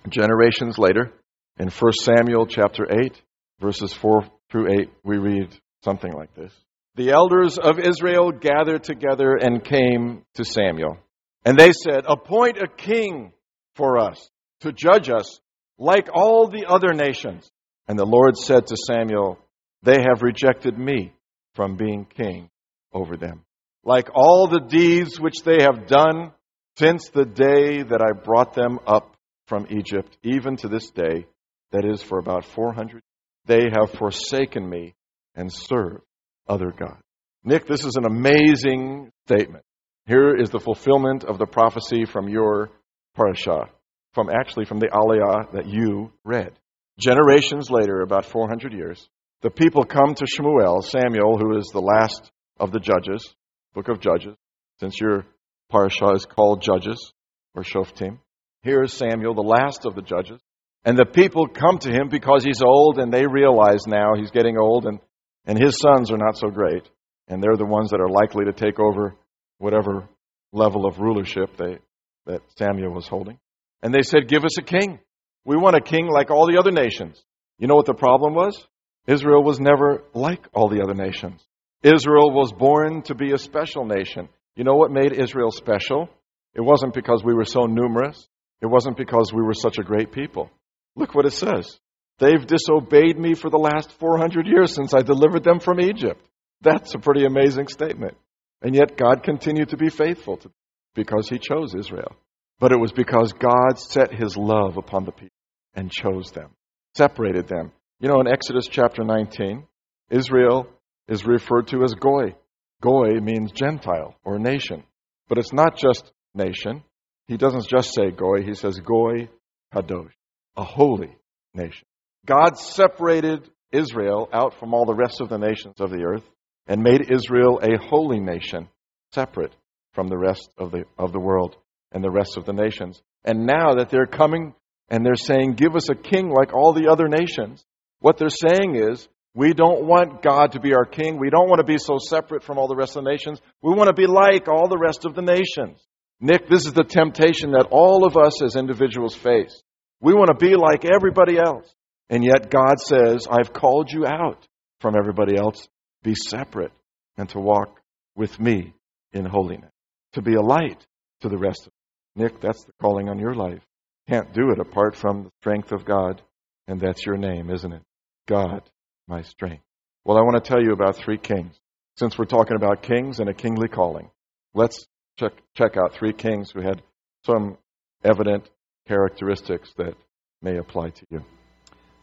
Generations 0.08 0.78
later, 0.78 1.12
in 1.58 1.68
1 1.68 1.92
Samuel 1.92 2.46
chapter 2.46 2.86
8, 3.04 3.20
verses 3.60 3.92
4 3.92 4.24
through 4.50 4.72
8, 4.80 4.90
we 5.02 5.18
read 5.18 5.48
something 5.84 6.12
like 6.12 6.34
this. 6.34 6.52
The 6.96 7.10
elders 7.10 7.58
of 7.58 7.78
Israel 7.78 8.32
gathered 8.32 8.84
together 8.84 9.36
and 9.36 9.64
came 9.64 10.24
to 10.34 10.44
Samuel. 10.44 10.98
And 11.44 11.58
they 11.58 11.72
said, 11.72 12.04
Appoint 12.06 12.58
a 12.58 12.68
king 12.68 13.32
for 13.76 13.98
us 13.98 14.28
to 14.60 14.72
judge 14.72 15.08
us 15.08 15.40
like 15.78 16.08
all 16.12 16.48
the 16.48 16.66
other 16.68 16.92
nations. 16.92 17.50
And 17.88 17.98
the 17.98 18.04
Lord 18.04 18.36
said 18.36 18.66
to 18.66 18.76
Samuel, 18.76 19.38
they 19.82 20.00
have 20.00 20.22
rejected 20.22 20.78
me 20.78 21.12
from 21.54 21.76
being 21.76 22.04
king 22.04 22.50
over 22.92 23.16
them. 23.16 23.42
Like 23.84 24.08
all 24.14 24.46
the 24.46 24.60
deeds 24.60 25.18
which 25.18 25.42
they 25.44 25.62
have 25.62 25.86
done 25.86 26.32
since 26.78 27.08
the 27.08 27.24
day 27.24 27.82
that 27.82 28.02
I 28.02 28.12
brought 28.12 28.54
them 28.54 28.78
up 28.86 29.16
from 29.46 29.66
Egypt, 29.70 30.16
even 30.22 30.56
to 30.58 30.68
this 30.68 30.90
day, 30.90 31.26
that 31.72 31.84
is 31.84 32.02
for 32.02 32.18
about 32.18 32.44
400, 32.44 33.02
they 33.46 33.68
have 33.70 33.90
forsaken 33.98 34.68
me 34.68 34.94
and 35.34 35.52
served 35.52 36.04
other 36.48 36.70
gods. 36.70 37.02
Nick, 37.44 37.66
this 37.66 37.84
is 37.84 37.96
an 37.96 38.04
amazing 38.04 39.10
statement. 39.26 39.64
Here 40.06 40.34
is 40.34 40.50
the 40.50 40.60
fulfillment 40.60 41.24
of 41.24 41.38
the 41.38 41.46
prophecy 41.46 42.04
from 42.04 42.28
your 42.28 42.70
parashah, 43.16 43.68
from 44.12 44.28
actually 44.30 44.66
from 44.66 44.78
the 44.78 44.88
aliyah 44.88 45.52
that 45.52 45.66
you 45.66 46.12
read. 46.24 46.52
Generations 46.98 47.70
later, 47.70 48.00
about 48.00 48.26
400 48.26 48.72
years, 48.72 49.08
the 49.42 49.50
people 49.50 49.84
come 49.84 50.14
to 50.14 50.26
Shmuel, 50.26 50.82
Samuel, 50.84 51.38
who 51.38 51.56
is 51.56 51.70
the 51.72 51.80
last 51.80 52.30
of 52.58 52.72
the 52.72 52.80
judges, 52.80 53.34
book 53.74 53.88
of 53.88 54.00
Judges, 54.00 54.36
since 54.80 55.00
your 55.00 55.24
parashah 55.72 56.14
is 56.16 56.26
called 56.26 56.62
Judges 56.62 57.12
or 57.54 57.62
Shoftim. 57.62 58.18
Here 58.62 58.82
is 58.82 58.92
Samuel, 58.92 59.34
the 59.34 59.40
last 59.40 59.86
of 59.86 59.94
the 59.94 60.02
judges. 60.02 60.40
And 60.84 60.98
the 60.98 61.06
people 61.06 61.46
come 61.46 61.78
to 61.78 61.90
him 61.90 62.08
because 62.10 62.44
he's 62.44 62.62
old 62.62 62.98
and 62.98 63.12
they 63.12 63.26
realize 63.26 63.86
now 63.86 64.14
he's 64.14 64.30
getting 64.30 64.58
old 64.58 64.86
and, 64.86 64.98
and 65.46 65.58
his 65.58 65.78
sons 65.78 66.10
are 66.10 66.18
not 66.18 66.36
so 66.36 66.48
great. 66.48 66.88
And 67.28 67.42
they're 67.42 67.56
the 67.56 67.64
ones 67.64 67.90
that 67.90 68.00
are 68.00 68.08
likely 68.08 68.46
to 68.46 68.52
take 68.52 68.78
over 68.78 69.16
whatever 69.58 70.08
level 70.52 70.86
of 70.86 70.98
rulership 70.98 71.56
they, 71.56 71.78
that 72.26 72.42
Samuel 72.58 72.92
was 72.92 73.08
holding. 73.08 73.38
And 73.82 73.94
they 73.94 74.02
said, 74.02 74.28
Give 74.28 74.44
us 74.44 74.58
a 74.58 74.62
king. 74.62 74.98
We 75.44 75.56
want 75.56 75.76
a 75.76 75.80
king 75.80 76.08
like 76.08 76.30
all 76.30 76.46
the 76.46 76.58
other 76.58 76.72
nations. 76.72 77.22
You 77.58 77.68
know 77.68 77.76
what 77.76 77.86
the 77.86 77.94
problem 77.94 78.34
was? 78.34 78.66
Israel 79.10 79.42
was 79.42 79.58
never 79.58 80.04
like 80.14 80.46
all 80.54 80.68
the 80.68 80.82
other 80.82 80.94
nations. 80.94 81.44
Israel 81.82 82.30
was 82.30 82.52
born 82.52 83.02
to 83.02 83.14
be 83.14 83.32
a 83.32 83.38
special 83.38 83.84
nation. 83.84 84.28
You 84.54 84.64
know 84.64 84.74
what 84.74 84.92
made 84.92 85.12
Israel 85.12 85.50
special? 85.50 86.08
It 86.54 86.60
wasn't 86.60 86.94
because 86.94 87.24
we 87.24 87.34
were 87.34 87.44
so 87.44 87.66
numerous. 87.66 88.28
It 88.60 88.66
wasn't 88.66 88.96
because 88.96 89.32
we 89.32 89.42
were 89.42 89.54
such 89.54 89.78
a 89.78 89.82
great 89.82 90.12
people. 90.12 90.50
Look 90.94 91.14
what 91.14 91.26
it 91.26 91.32
says. 91.32 91.78
They've 92.18 92.46
disobeyed 92.46 93.18
me 93.18 93.34
for 93.34 93.50
the 93.50 93.58
last 93.58 93.90
400 93.98 94.46
years 94.46 94.74
since 94.74 94.94
I 94.94 95.00
delivered 95.00 95.42
them 95.42 95.58
from 95.58 95.80
Egypt. 95.80 96.24
That's 96.60 96.94
a 96.94 96.98
pretty 96.98 97.24
amazing 97.24 97.68
statement. 97.68 98.16
And 98.62 98.74
yet 98.74 98.96
God 98.96 99.22
continued 99.22 99.70
to 99.70 99.76
be 99.76 99.88
faithful 99.88 100.36
to 100.36 100.48
them 100.48 100.54
because 100.94 101.28
he 101.28 101.38
chose 101.38 101.74
Israel. 101.74 102.14
But 102.60 102.72
it 102.72 102.78
was 102.78 102.92
because 102.92 103.32
God 103.32 103.78
set 103.78 104.12
his 104.12 104.36
love 104.36 104.76
upon 104.76 105.04
the 105.04 105.12
people 105.12 105.34
and 105.74 105.90
chose 105.90 106.30
them, 106.32 106.50
separated 106.94 107.48
them, 107.48 107.72
you 108.00 108.08
know, 108.08 108.20
in 108.20 108.26
Exodus 108.26 108.66
chapter 108.66 109.04
19, 109.04 109.66
Israel 110.10 110.66
is 111.06 111.26
referred 111.26 111.68
to 111.68 111.82
as 111.84 111.94
Goy. 111.94 112.34
Goy 112.82 113.20
means 113.20 113.52
Gentile 113.52 114.16
or 114.24 114.38
nation. 114.38 114.82
But 115.28 115.36
it's 115.36 115.52
not 115.52 115.76
just 115.76 116.10
nation. 116.34 116.82
He 117.28 117.36
doesn't 117.36 117.68
just 117.68 117.94
say 117.94 118.10
Goy, 118.10 118.42
he 118.42 118.54
says 118.54 118.80
Goy 118.80 119.28
Kadosh, 119.74 120.12
a 120.56 120.64
holy 120.64 121.14
nation. 121.54 121.86
God 122.26 122.56
separated 122.58 123.48
Israel 123.70 124.28
out 124.32 124.58
from 124.58 124.72
all 124.72 124.86
the 124.86 124.94
rest 124.94 125.20
of 125.20 125.28
the 125.28 125.38
nations 125.38 125.74
of 125.78 125.90
the 125.90 126.02
earth 126.02 126.24
and 126.66 126.82
made 126.82 127.10
Israel 127.10 127.60
a 127.62 127.78
holy 127.78 128.18
nation, 128.18 128.68
separate 129.12 129.54
from 129.92 130.08
the 130.08 130.18
rest 130.18 130.50
of 130.56 130.70
the, 130.70 130.84
of 130.98 131.12
the 131.12 131.20
world 131.20 131.56
and 131.92 132.02
the 132.02 132.10
rest 132.10 132.36
of 132.36 132.46
the 132.46 132.52
nations. 132.52 133.00
And 133.24 133.46
now 133.46 133.74
that 133.74 133.90
they're 133.90 134.06
coming 134.06 134.54
and 134.88 135.04
they're 135.04 135.14
saying, 135.14 135.52
Give 135.54 135.76
us 135.76 135.88
a 135.90 135.94
king 135.94 136.30
like 136.30 136.54
all 136.54 136.72
the 136.72 136.88
other 136.90 137.08
nations, 137.08 137.64
what 138.00 138.18
they're 138.18 138.28
saying 138.28 138.76
is, 138.76 139.08
we 139.34 139.54
don't 139.54 139.84
want 139.84 140.22
God 140.22 140.52
to 140.52 140.60
be 140.60 140.74
our 140.74 140.84
king. 140.84 141.18
We 141.18 141.30
don't 141.30 141.48
want 141.48 141.60
to 141.60 141.64
be 141.64 141.78
so 141.78 141.98
separate 141.98 142.42
from 142.42 142.58
all 142.58 142.66
the 142.66 142.74
rest 142.74 142.96
of 142.96 143.04
the 143.04 143.10
nations. 143.10 143.40
We 143.62 143.72
want 143.72 143.86
to 143.86 143.94
be 143.94 144.06
like 144.06 144.48
all 144.48 144.68
the 144.68 144.78
rest 144.78 145.04
of 145.04 145.14
the 145.14 145.22
nations. 145.22 145.80
Nick, 146.20 146.48
this 146.48 146.66
is 146.66 146.72
the 146.72 146.84
temptation 146.84 147.52
that 147.52 147.68
all 147.70 148.04
of 148.04 148.16
us 148.16 148.42
as 148.42 148.56
individuals 148.56 149.14
face. 149.14 149.62
We 150.00 150.14
want 150.14 150.28
to 150.28 150.34
be 150.34 150.56
like 150.56 150.84
everybody 150.84 151.38
else. 151.38 151.72
And 152.08 152.24
yet 152.24 152.50
God 152.50 152.80
says, 152.80 153.28
I've 153.30 153.52
called 153.52 153.90
you 153.90 154.04
out 154.04 154.46
from 154.80 154.96
everybody 154.98 155.36
else. 155.36 155.68
Be 156.02 156.14
separate 156.14 156.72
and 157.16 157.28
to 157.30 157.38
walk 157.38 157.80
with 158.16 158.38
me 158.40 158.74
in 159.12 159.24
holiness. 159.24 159.70
To 160.14 160.22
be 160.22 160.34
a 160.34 160.42
light 160.42 160.84
to 161.20 161.28
the 161.28 161.38
rest 161.38 161.66
of 161.66 161.72
them. 162.16 162.24
Nick, 162.24 162.40
that's 162.40 162.64
the 162.64 162.72
calling 162.80 163.08
on 163.08 163.18
your 163.18 163.34
life. 163.34 163.62
Can't 164.08 164.32
do 164.32 164.50
it 164.50 164.58
apart 164.58 164.96
from 164.96 165.24
the 165.24 165.30
strength 165.40 165.70
of 165.70 165.84
God. 165.84 166.20
And 166.66 166.80
that's 166.80 167.06
your 167.06 167.16
name, 167.16 167.50
isn't 167.50 167.72
it? 167.72 167.82
God, 168.26 168.62
my 169.08 169.22
strength. 169.22 169.64
Well, 170.04 170.16
I 170.16 170.22
want 170.22 170.42
to 170.42 170.48
tell 170.48 170.62
you 170.62 170.72
about 170.72 170.96
three 170.96 171.18
kings. 171.18 171.58
Since 171.96 172.16
we're 172.18 172.24
talking 172.24 172.56
about 172.56 172.82
kings 172.82 173.20
and 173.20 173.28
a 173.28 173.34
kingly 173.34 173.68
calling, 173.68 174.10
let's 174.54 174.86
check, 175.18 175.32
check 175.56 175.76
out 175.76 175.94
three 175.94 176.12
kings 176.12 176.50
who 176.50 176.60
had 176.60 176.82
some 177.26 177.58
evident 178.02 178.48
characteristics 178.88 179.70
that 179.76 179.94
may 180.40 180.56
apply 180.56 180.90
to 180.90 181.06
you. 181.10 181.24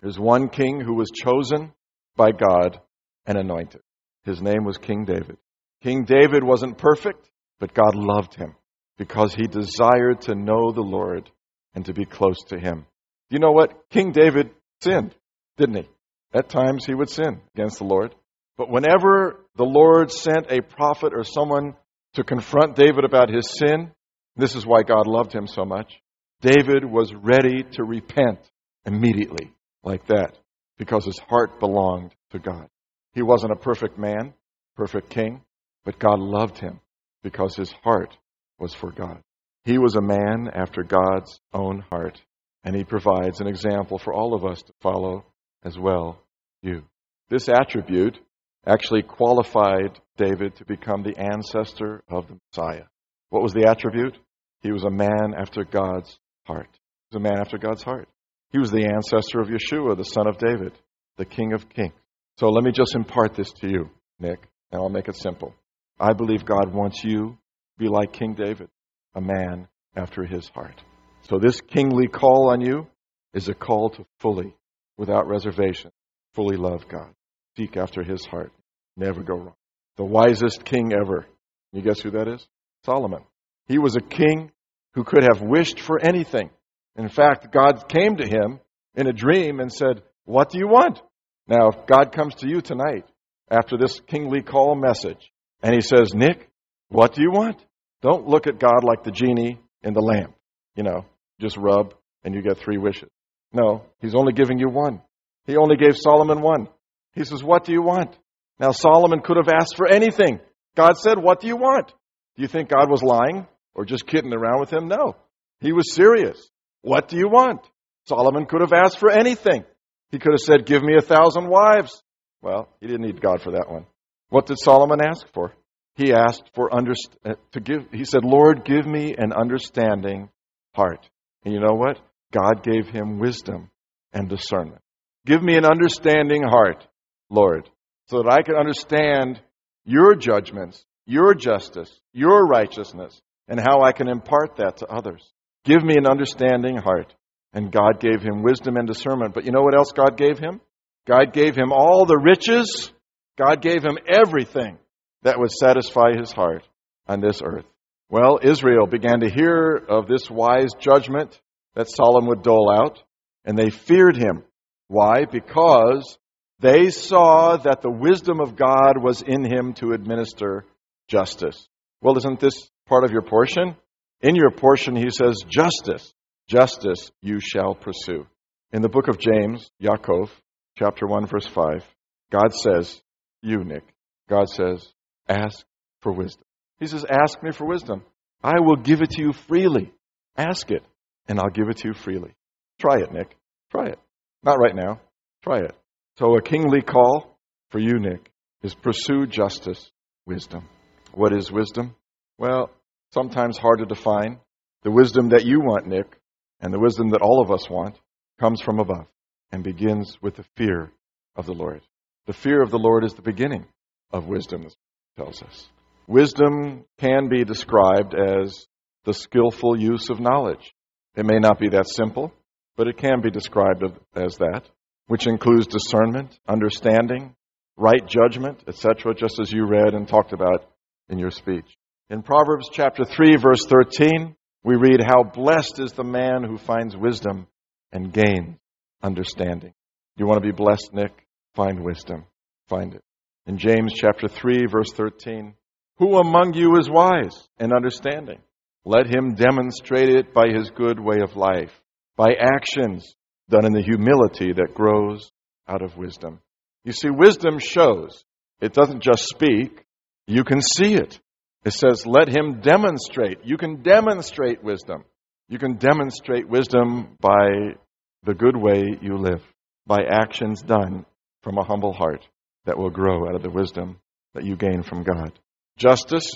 There's 0.01 0.19
one 0.19 0.49
king 0.49 0.79
who 0.79 0.93
was 0.93 1.09
chosen 1.09 1.73
by 2.15 2.31
God 2.31 2.79
and 3.25 3.37
anointed. 3.37 3.81
His 4.25 4.41
name 4.41 4.63
was 4.63 4.77
King 4.77 5.05
David. 5.05 5.37
King 5.81 6.03
David 6.03 6.43
wasn't 6.43 6.77
perfect, 6.77 7.29
but 7.59 7.73
God 7.73 7.95
loved 7.95 8.35
him 8.35 8.55
because 8.97 9.33
he 9.33 9.47
desired 9.47 10.21
to 10.21 10.35
know 10.35 10.71
the 10.71 10.81
Lord 10.81 11.29
and 11.73 11.85
to 11.85 11.93
be 11.93 12.05
close 12.05 12.37
to 12.49 12.59
him. 12.59 12.85
You 13.29 13.39
know 13.39 13.51
what? 13.51 13.89
King 13.89 14.11
David 14.11 14.51
sinned, 14.81 15.15
didn't 15.57 15.75
he? 15.75 15.89
At 16.37 16.49
times 16.49 16.85
he 16.85 16.93
would 16.93 17.09
sin 17.09 17.41
against 17.55 17.79
the 17.79 17.85
Lord. 17.85 18.13
But 18.57 18.69
whenever 18.69 19.39
the 19.55 19.65
Lord 19.65 20.11
sent 20.11 20.51
a 20.51 20.61
prophet 20.61 21.13
or 21.15 21.23
someone 21.23 21.73
to 22.13 22.23
confront 22.23 22.75
David 22.75 23.05
about 23.05 23.33
his 23.33 23.49
sin, 23.57 23.91
this 24.35 24.55
is 24.55 24.63
why 24.63 24.83
God 24.83 25.07
loved 25.07 25.33
him 25.33 25.47
so 25.47 25.65
much. 25.65 25.99
David 26.41 26.85
was 26.85 27.11
ready 27.11 27.63
to 27.71 27.83
repent 27.83 28.39
immediately, 28.85 29.51
like 29.83 30.05
that, 30.07 30.37
because 30.77 31.05
his 31.05 31.17
heart 31.27 31.59
belonged 31.59 32.13
to 32.29 32.37
God. 32.37 32.67
He 33.13 33.23
wasn't 33.23 33.53
a 33.53 33.55
perfect 33.55 33.97
man, 33.97 34.35
perfect 34.75 35.09
king, 35.09 35.41
but 35.85 35.97
God 35.97 36.19
loved 36.19 36.59
him 36.59 36.79
because 37.23 37.55
his 37.55 37.71
heart 37.83 38.15
was 38.59 38.75
for 38.75 38.91
God. 38.91 39.23
He 39.65 39.79
was 39.79 39.95
a 39.95 40.01
man 40.01 40.51
after 40.53 40.83
God's 40.83 41.39
own 41.51 41.83
heart, 41.89 42.21
and 42.63 42.75
he 42.75 42.83
provides 42.83 43.41
an 43.41 43.47
example 43.47 43.97
for 43.97 44.13
all 44.13 44.35
of 44.35 44.45
us 44.45 44.61
to 44.61 44.73
follow 44.81 45.25
as 45.63 45.79
well 45.79 46.21
you. 46.67 46.83
This 47.29 47.49
attribute 47.49 48.17
actually 48.65 49.01
qualified 49.01 49.99
David 50.17 50.55
to 50.57 50.65
become 50.65 51.03
the 51.03 51.17
ancestor 51.17 52.03
of 52.09 52.27
the 52.27 52.37
Messiah. 52.51 52.85
What 53.29 53.43
was 53.43 53.53
the 53.53 53.67
attribute? 53.67 54.17
He 54.61 54.71
was 54.71 54.83
a 54.83 54.89
man 54.89 55.33
after 55.37 55.63
God's 55.63 56.17
heart. 56.45 56.69
He 57.09 57.17
was 57.17 57.21
a 57.21 57.29
man 57.29 57.39
after 57.39 57.57
God's 57.57 57.83
heart. 57.83 58.07
He 58.51 58.59
was 58.59 58.71
the 58.71 58.85
ancestor 58.85 59.39
of 59.39 59.49
Yeshua, 59.49 59.97
the 59.97 60.03
son 60.03 60.27
of 60.27 60.37
David, 60.37 60.73
the 61.17 61.25
King 61.25 61.53
of 61.53 61.69
Kings. 61.69 61.93
So 62.37 62.49
let 62.49 62.63
me 62.63 62.71
just 62.71 62.95
impart 62.95 63.33
this 63.33 63.51
to 63.61 63.67
you, 63.69 63.89
Nick, 64.19 64.47
and 64.71 64.81
I'll 64.81 64.89
make 64.89 65.07
it 65.07 65.15
simple. 65.15 65.53
I 65.99 66.13
believe 66.13 66.45
God 66.45 66.73
wants 66.73 67.03
you 67.03 67.29
to 67.29 67.37
be 67.77 67.87
like 67.87 68.13
King 68.13 68.35
David, 68.35 68.69
a 69.15 69.21
man 69.21 69.67
after 69.95 70.23
his 70.23 70.47
heart. 70.49 70.81
So 71.21 71.39
this 71.39 71.59
kingly 71.61 72.07
call 72.07 72.51
on 72.51 72.61
you 72.61 72.87
is 73.33 73.49
a 73.49 73.53
call 73.53 73.89
to 73.91 74.05
fully 74.19 74.55
without 74.97 75.27
reservation, 75.27 75.91
fully 76.37 76.55
love 76.55 76.87
God. 76.87 77.09
seek 77.57 77.75
after 77.75 78.03
his 78.03 78.23
heart. 78.23 78.53
Never 78.95 79.23
go 79.23 79.35
wrong. 79.35 79.55
The 79.97 80.05
wisest 80.05 80.63
king 80.63 80.93
ever. 80.93 81.25
You 81.73 81.81
guess 81.81 81.99
who 81.99 82.11
that 82.11 82.27
is? 82.27 82.47
Solomon. 82.85 83.23
He 83.65 83.79
was 83.79 83.95
a 83.95 84.01
king 84.01 84.51
who 84.93 85.03
could 85.03 85.23
have 85.23 85.41
wished 85.41 85.79
for 85.79 85.99
anything. 85.99 86.51
In 86.95 87.09
fact, 87.09 87.51
God 87.51 87.89
came 87.89 88.17
to 88.17 88.27
him 88.27 88.59
in 88.93 89.07
a 89.07 89.13
dream 89.13 89.59
and 89.59 89.73
said, 89.73 90.03
What 90.25 90.51
do 90.51 90.59
you 90.59 90.67
want? 90.67 91.01
Now, 91.47 91.69
if 91.69 91.87
God 91.87 92.11
comes 92.11 92.35
to 92.35 92.47
you 92.47 92.61
tonight 92.61 93.05
after 93.49 93.75
this 93.75 93.99
kingly 94.01 94.43
call 94.43 94.75
message 94.75 95.31
and 95.63 95.73
he 95.73 95.81
says, 95.81 96.13
Nick, 96.13 96.49
what 96.89 97.15
do 97.15 97.23
you 97.23 97.31
want? 97.31 97.59
Don't 98.03 98.27
look 98.27 98.45
at 98.45 98.59
God 98.59 98.83
like 98.83 99.03
the 99.03 99.11
genie 99.11 99.59
in 99.81 99.93
the 99.95 100.01
lamp. 100.01 100.35
You 100.75 100.83
know, 100.83 101.05
just 101.41 101.57
rub 101.57 101.95
and 102.23 102.35
you 102.35 102.43
get 102.43 102.59
three 102.59 102.77
wishes. 102.77 103.09
No, 103.51 103.85
he's 104.01 104.13
only 104.13 104.33
giving 104.33 104.59
you 104.59 104.69
one. 104.69 105.01
He 105.47 105.57
only 105.57 105.77
gave 105.77 105.97
Solomon 105.97 106.41
one. 106.41 106.67
He 107.13 107.23
says, 107.23 107.43
What 107.43 107.63
do 107.63 107.71
you 107.71 107.81
want? 107.81 108.15
Now, 108.59 108.71
Solomon 108.71 109.21
could 109.21 109.37
have 109.37 109.49
asked 109.49 109.75
for 109.75 109.87
anything. 109.87 110.39
God 110.75 110.97
said, 110.97 111.17
What 111.17 111.41
do 111.41 111.47
you 111.47 111.55
want? 111.55 111.87
Do 112.35 112.41
you 112.43 112.47
think 112.47 112.69
God 112.69 112.91
was 112.91 113.01
lying 113.01 113.47
or 113.73 113.85
just 113.85 114.05
kidding 114.05 114.33
around 114.33 114.59
with 114.59 114.71
him? 114.71 114.87
No. 114.87 115.15
He 115.59 115.71
was 115.71 115.95
serious. 115.95 116.37
What 116.81 117.07
do 117.07 117.17
you 117.17 117.27
want? 117.27 117.61
Solomon 118.05 118.45
could 118.45 118.61
have 118.61 118.73
asked 118.73 118.99
for 118.99 119.09
anything. 119.09 119.63
He 120.11 120.19
could 120.19 120.33
have 120.33 120.39
said, 120.39 120.67
Give 120.67 120.83
me 120.83 120.95
a 120.95 121.01
thousand 121.01 121.49
wives. 121.49 122.03
Well, 122.41 122.69
he 122.79 122.87
didn't 122.87 123.05
need 123.05 123.21
God 123.21 123.41
for 123.41 123.51
that 123.53 123.69
one. 123.69 123.87
What 124.29 124.45
did 124.45 124.59
Solomon 124.59 124.99
ask 125.01 125.25
for? 125.33 125.53
He 125.95 126.13
asked 126.13 126.51
for 126.53 126.69
underst- 126.69 127.17
uh, 127.25 127.33
to 127.53 127.59
give. 127.59 127.87
He 127.91 128.05
said, 128.05 128.23
"Lord, 128.23 128.63
give 128.63 128.85
me 128.85 129.15
an 129.17 129.33
understanding 129.33 130.29
heart." 130.75 131.09
And 131.43 131.53
you 131.53 131.59
know 131.59 131.73
what? 131.73 131.99
God 132.31 132.63
gave 132.63 132.87
him 132.87 133.17
wisdom 133.17 133.71
and 134.13 134.29
discernment. 134.29 134.81
Give 135.27 135.43
me 135.43 135.57
an 135.57 135.65
understanding 135.65 136.41
heart, 136.41 136.87
Lord, 137.29 137.69
so 138.05 138.23
that 138.23 138.31
I 138.31 138.43
can 138.43 138.55
understand 138.55 139.41
your 139.83 140.15
judgments, 140.15 140.85
your 141.05 141.33
justice, 141.33 141.91
your 142.13 142.47
righteousness, 142.47 143.21
and 143.49 143.59
how 143.59 143.81
I 143.81 143.91
can 143.91 144.07
impart 144.07 144.55
that 144.55 144.77
to 144.77 144.87
others. 144.87 145.29
Give 145.65 145.83
me 145.83 145.95
an 145.97 146.07
understanding 146.07 146.77
heart. 146.77 147.13
And 147.51 147.73
God 147.73 147.99
gave 147.99 148.21
him 148.21 148.41
wisdom 148.41 148.77
and 148.77 148.87
discernment. 148.87 149.33
But 149.33 149.43
you 149.43 149.51
know 149.51 149.61
what 149.61 149.75
else 149.75 149.91
God 149.91 150.17
gave 150.17 150.39
him? 150.39 150.61
God 151.05 151.33
gave 151.33 151.55
him 151.55 151.73
all 151.73 152.05
the 152.05 152.17
riches. 152.17 152.91
God 153.37 153.61
gave 153.61 153.83
him 153.83 153.97
everything 154.07 154.77
that 155.23 155.39
would 155.39 155.51
satisfy 155.51 156.13
his 156.17 156.31
heart 156.31 156.63
on 157.05 157.19
this 157.19 157.41
earth. 157.43 157.65
Well, 158.09 158.39
Israel 158.41 158.87
began 158.87 159.19
to 159.19 159.29
hear 159.29 159.75
of 159.89 160.07
this 160.07 160.29
wise 160.29 160.71
judgment 160.79 161.37
that 161.75 161.89
Solomon 161.89 162.29
would 162.29 162.43
dole 162.43 162.71
out, 162.73 163.03
and 163.43 163.57
they 163.57 163.69
feared 163.69 164.15
him. 164.15 164.43
Why? 164.87 165.25
Because 165.25 166.17
they 166.59 166.89
saw 166.89 167.57
that 167.57 167.81
the 167.81 167.91
wisdom 167.91 168.39
of 168.39 168.55
God 168.55 169.01
was 169.01 169.21
in 169.21 169.43
him 169.43 169.73
to 169.75 169.91
administer 169.91 170.65
justice. 171.07 171.67
Well, 172.01 172.17
isn't 172.17 172.39
this 172.39 172.69
part 172.87 173.03
of 173.03 173.11
your 173.11 173.21
portion? 173.21 173.75
In 174.21 174.35
your 174.35 174.51
portion, 174.51 174.95
he 174.95 175.09
says, 175.09 175.43
justice, 175.47 176.13
justice 176.47 177.11
you 177.21 177.39
shall 177.39 177.75
pursue. 177.75 178.25
In 178.71 178.81
the 178.81 178.89
book 178.89 179.07
of 179.07 179.19
James, 179.19 179.69
Yaakov, 179.81 180.29
chapter 180.77 181.05
1, 181.05 181.27
verse 181.27 181.47
5, 181.47 181.83
God 182.31 182.53
says, 182.53 183.01
you, 183.41 183.63
Nick, 183.63 183.83
God 184.29 184.49
says, 184.49 184.85
ask 185.29 185.65
for 186.01 186.11
wisdom. 186.11 186.43
He 186.79 186.87
says, 186.87 187.05
ask 187.05 187.41
me 187.43 187.51
for 187.51 187.67
wisdom. 187.67 188.03
I 188.43 188.59
will 188.59 188.75
give 188.75 189.01
it 189.01 189.11
to 189.11 189.21
you 189.21 189.33
freely. 189.33 189.91
Ask 190.35 190.71
it, 190.71 190.83
and 191.27 191.39
I'll 191.39 191.49
give 191.49 191.69
it 191.69 191.77
to 191.77 191.89
you 191.89 191.93
freely. 191.93 192.33
Try 192.79 193.01
it, 193.01 193.11
Nick. 193.11 193.35
Try 193.71 193.87
it. 193.87 193.99
Not 194.43 194.59
right 194.59 194.75
now. 194.75 194.99
Try 195.43 195.59
it. 195.59 195.75
So 196.17 196.35
a 196.35 196.41
kingly 196.41 196.81
call 196.81 197.37
for 197.69 197.79
you, 197.79 197.99
Nick, 197.99 198.31
is 198.63 198.73
pursue 198.73 199.25
justice, 199.27 199.91
wisdom. 200.25 200.67
What 201.13 201.33
is 201.33 201.51
wisdom? 201.51 201.95
Well, 202.37 202.71
sometimes 203.13 203.57
hard 203.57 203.79
to 203.79 203.85
define. 203.85 204.39
The 204.83 204.91
wisdom 204.91 205.29
that 205.29 205.45
you 205.45 205.59
want, 205.59 205.87
Nick, 205.87 206.17
and 206.61 206.73
the 206.73 206.79
wisdom 206.79 207.09
that 207.09 207.21
all 207.21 207.41
of 207.41 207.51
us 207.51 207.69
want, 207.69 207.99
comes 208.39 208.61
from 208.61 208.79
above 208.79 209.07
and 209.51 209.63
begins 209.63 210.17
with 210.21 210.35
the 210.35 210.45
fear 210.55 210.91
of 211.35 211.45
the 211.45 211.53
Lord. 211.53 211.81
The 212.25 212.33
fear 212.33 212.61
of 212.61 212.71
the 212.71 212.79
Lord 212.79 213.03
is 213.03 213.13
the 213.13 213.21
beginning 213.21 213.65
of 214.11 214.27
wisdom, 214.27 214.63
this 214.63 214.75
tells 215.17 215.41
us. 215.41 215.67
Wisdom 216.07 216.85
can 216.99 217.29
be 217.29 217.43
described 217.43 218.13
as 218.13 218.67
the 219.05 219.13
skillful 219.13 219.79
use 219.79 220.09
of 220.09 220.19
knowledge. 220.19 220.73
It 221.15 221.25
may 221.25 221.39
not 221.39 221.59
be 221.59 221.69
that 221.69 221.87
simple, 221.87 222.31
but 222.77 222.87
it 222.87 222.97
can 222.97 223.21
be 223.21 223.31
described 223.31 223.83
as 224.15 224.37
that 224.37 224.63
which 225.07 225.25
includes 225.25 225.67
discernment, 225.67 226.37
understanding, 226.47 227.33
right 227.77 228.05
judgment, 228.07 228.63
etc., 228.67 229.13
just 229.15 229.39
as 229.41 229.51
you 229.51 229.65
read 229.65 229.93
and 229.93 230.07
talked 230.07 230.33
about 230.33 230.69
in 231.09 231.17
your 231.17 231.31
speech. 231.31 231.77
In 232.09 232.21
Proverbs 232.21 232.69
chapter 232.71 233.03
3, 233.03 233.37
verse 233.37 233.65
13, 233.65 234.35
we 234.63 234.75
read, 234.75 235.01
How 235.01 235.23
blessed 235.23 235.79
is 235.79 235.93
the 235.93 236.03
man 236.03 236.43
who 236.43 236.57
finds 236.57 236.95
wisdom 236.95 237.47
and 237.91 238.13
gains 238.13 238.57
understanding. 239.01 239.73
You 240.17 240.25
want 240.25 240.41
to 240.41 240.47
be 240.47 240.55
blessed, 240.55 240.93
Nick? 240.93 241.13
Find 241.55 241.83
wisdom. 241.83 242.25
Find 242.67 242.93
it. 242.93 243.03
In 243.45 243.57
James 243.57 243.93
chapter 243.93 244.27
3, 244.27 244.65
verse 244.69 244.91
13, 244.93 245.53
Who 245.99 246.17
among 246.17 246.53
you 246.53 246.77
is 246.77 246.89
wise 246.89 247.47
and 247.59 247.71
understanding? 247.71 248.39
Let 248.83 249.07
him 249.07 249.35
demonstrate 249.35 250.09
it 250.09 250.33
by 250.33 250.47
his 250.49 250.69
good 250.71 250.99
way 250.99 251.17
of 251.21 251.35
life, 251.35 251.71
by 252.17 252.33
actions 252.37 253.15
done 253.49 253.65
in 253.65 253.71
the 253.71 253.81
humility 253.81 254.51
that 254.51 254.73
grows 254.73 255.31
out 255.67 255.81
of 255.81 255.95
wisdom. 255.95 256.39
You 256.83 256.91
see, 256.91 257.09
wisdom 257.09 257.59
shows. 257.59 258.23
It 258.59 258.73
doesn't 258.73 259.03
just 259.03 259.23
speak, 259.25 259.85
you 260.25 260.43
can 260.43 260.61
see 260.61 260.95
it. 260.95 261.19
It 261.63 261.73
says, 261.73 262.05
let 262.05 262.27
him 262.27 262.59
demonstrate. 262.61 263.39
You 263.45 263.57
can 263.57 263.81
demonstrate 263.81 264.63
wisdom. 264.63 265.03
You 265.47 265.59
can 265.59 265.75
demonstrate 265.75 266.47
wisdom 266.47 267.17
by 267.19 267.75
the 268.23 268.33
good 268.33 268.55
way 268.55 268.97
you 269.01 269.17
live, 269.17 269.43
by 269.85 269.99
actions 270.09 270.61
done 270.61 271.05
from 271.43 271.57
a 271.57 271.63
humble 271.63 271.93
heart 271.93 272.27
that 272.65 272.77
will 272.77 272.89
grow 272.89 273.27
out 273.27 273.35
of 273.35 273.43
the 273.43 273.49
wisdom 273.49 273.99
that 274.33 274.43
you 274.43 274.55
gain 274.55 274.83
from 274.83 275.03
God. 275.03 275.39
Justice 275.77 276.29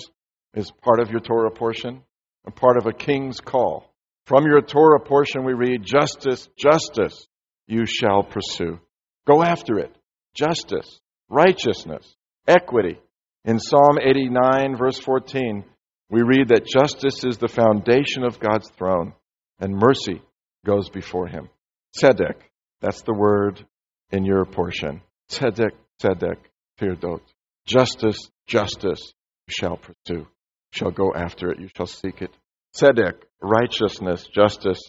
is 0.54 0.70
part 0.82 1.00
of 1.00 1.10
your 1.10 1.20
Torah 1.20 1.50
portion, 1.50 2.02
a 2.46 2.50
part 2.50 2.76
of 2.76 2.86
a 2.86 2.92
king's 2.92 3.40
call. 3.40 3.91
From 4.26 4.44
your 4.46 4.62
Torah 4.62 5.00
portion, 5.00 5.44
we 5.44 5.52
read, 5.52 5.84
Justice, 5.84 6.48
justice 6.56 7.26
you 7.66 7.86
shall 7.86 8.22
pursue. 8.22 8.78
Go 9.26 9.42
after 9.42 9.78
it. 9.78 9.94
Justice, 10.34 11.00
righteousness, 11.28 12.14
equity. 12.46 12.98
In 13.44 13.58
Psalm 13.58 13.98
89, 14.00 14.76
verse 14.76 14.98
14, 15.00 15.64
we 16.08 16.22
read 16.22 16.48
that 16.48 16.66
justice 16.66 17.24
is 17.24 17.38
the 17.38 17.48
foundation 17.48 18.24
of 18.24 18.38
God's 18.38 18.70
throne, 18.70 19.14
and 19.58 19.74
mercy 19.74 20.22
goes 20.64 20.88
before 20.88 21.26
him. 21.26 21.48
Tzedek, 21.96 22.36
that's 22.80 23.02
the 23.02 23.14
word 23.14 23.64
in 24.10 24.24
your 24.24 24.44
portion. 24.44 25.02
Tzedek, 25.30 25.72
tzedek, 26.00 26.38
tirdof. 26.80 27.20
Justice, 27.66 28.30
justice, 28.46 29.12
you 29.48 29.54
shall 29.58 29.76
pursue. 29.76 30.20
You 30.20 30.26
shall 30.72 30.90
go 30.90 31.12
after 31.14 31.50
it. 31.50 31.60
You 31.60 31.68
shall 31.76 31.86
seek 31.86 32.22
it 32.22 32.30
tzedek, 32.74 33.14
righteousness, 33.40 34.26
justice. 34.34 34.80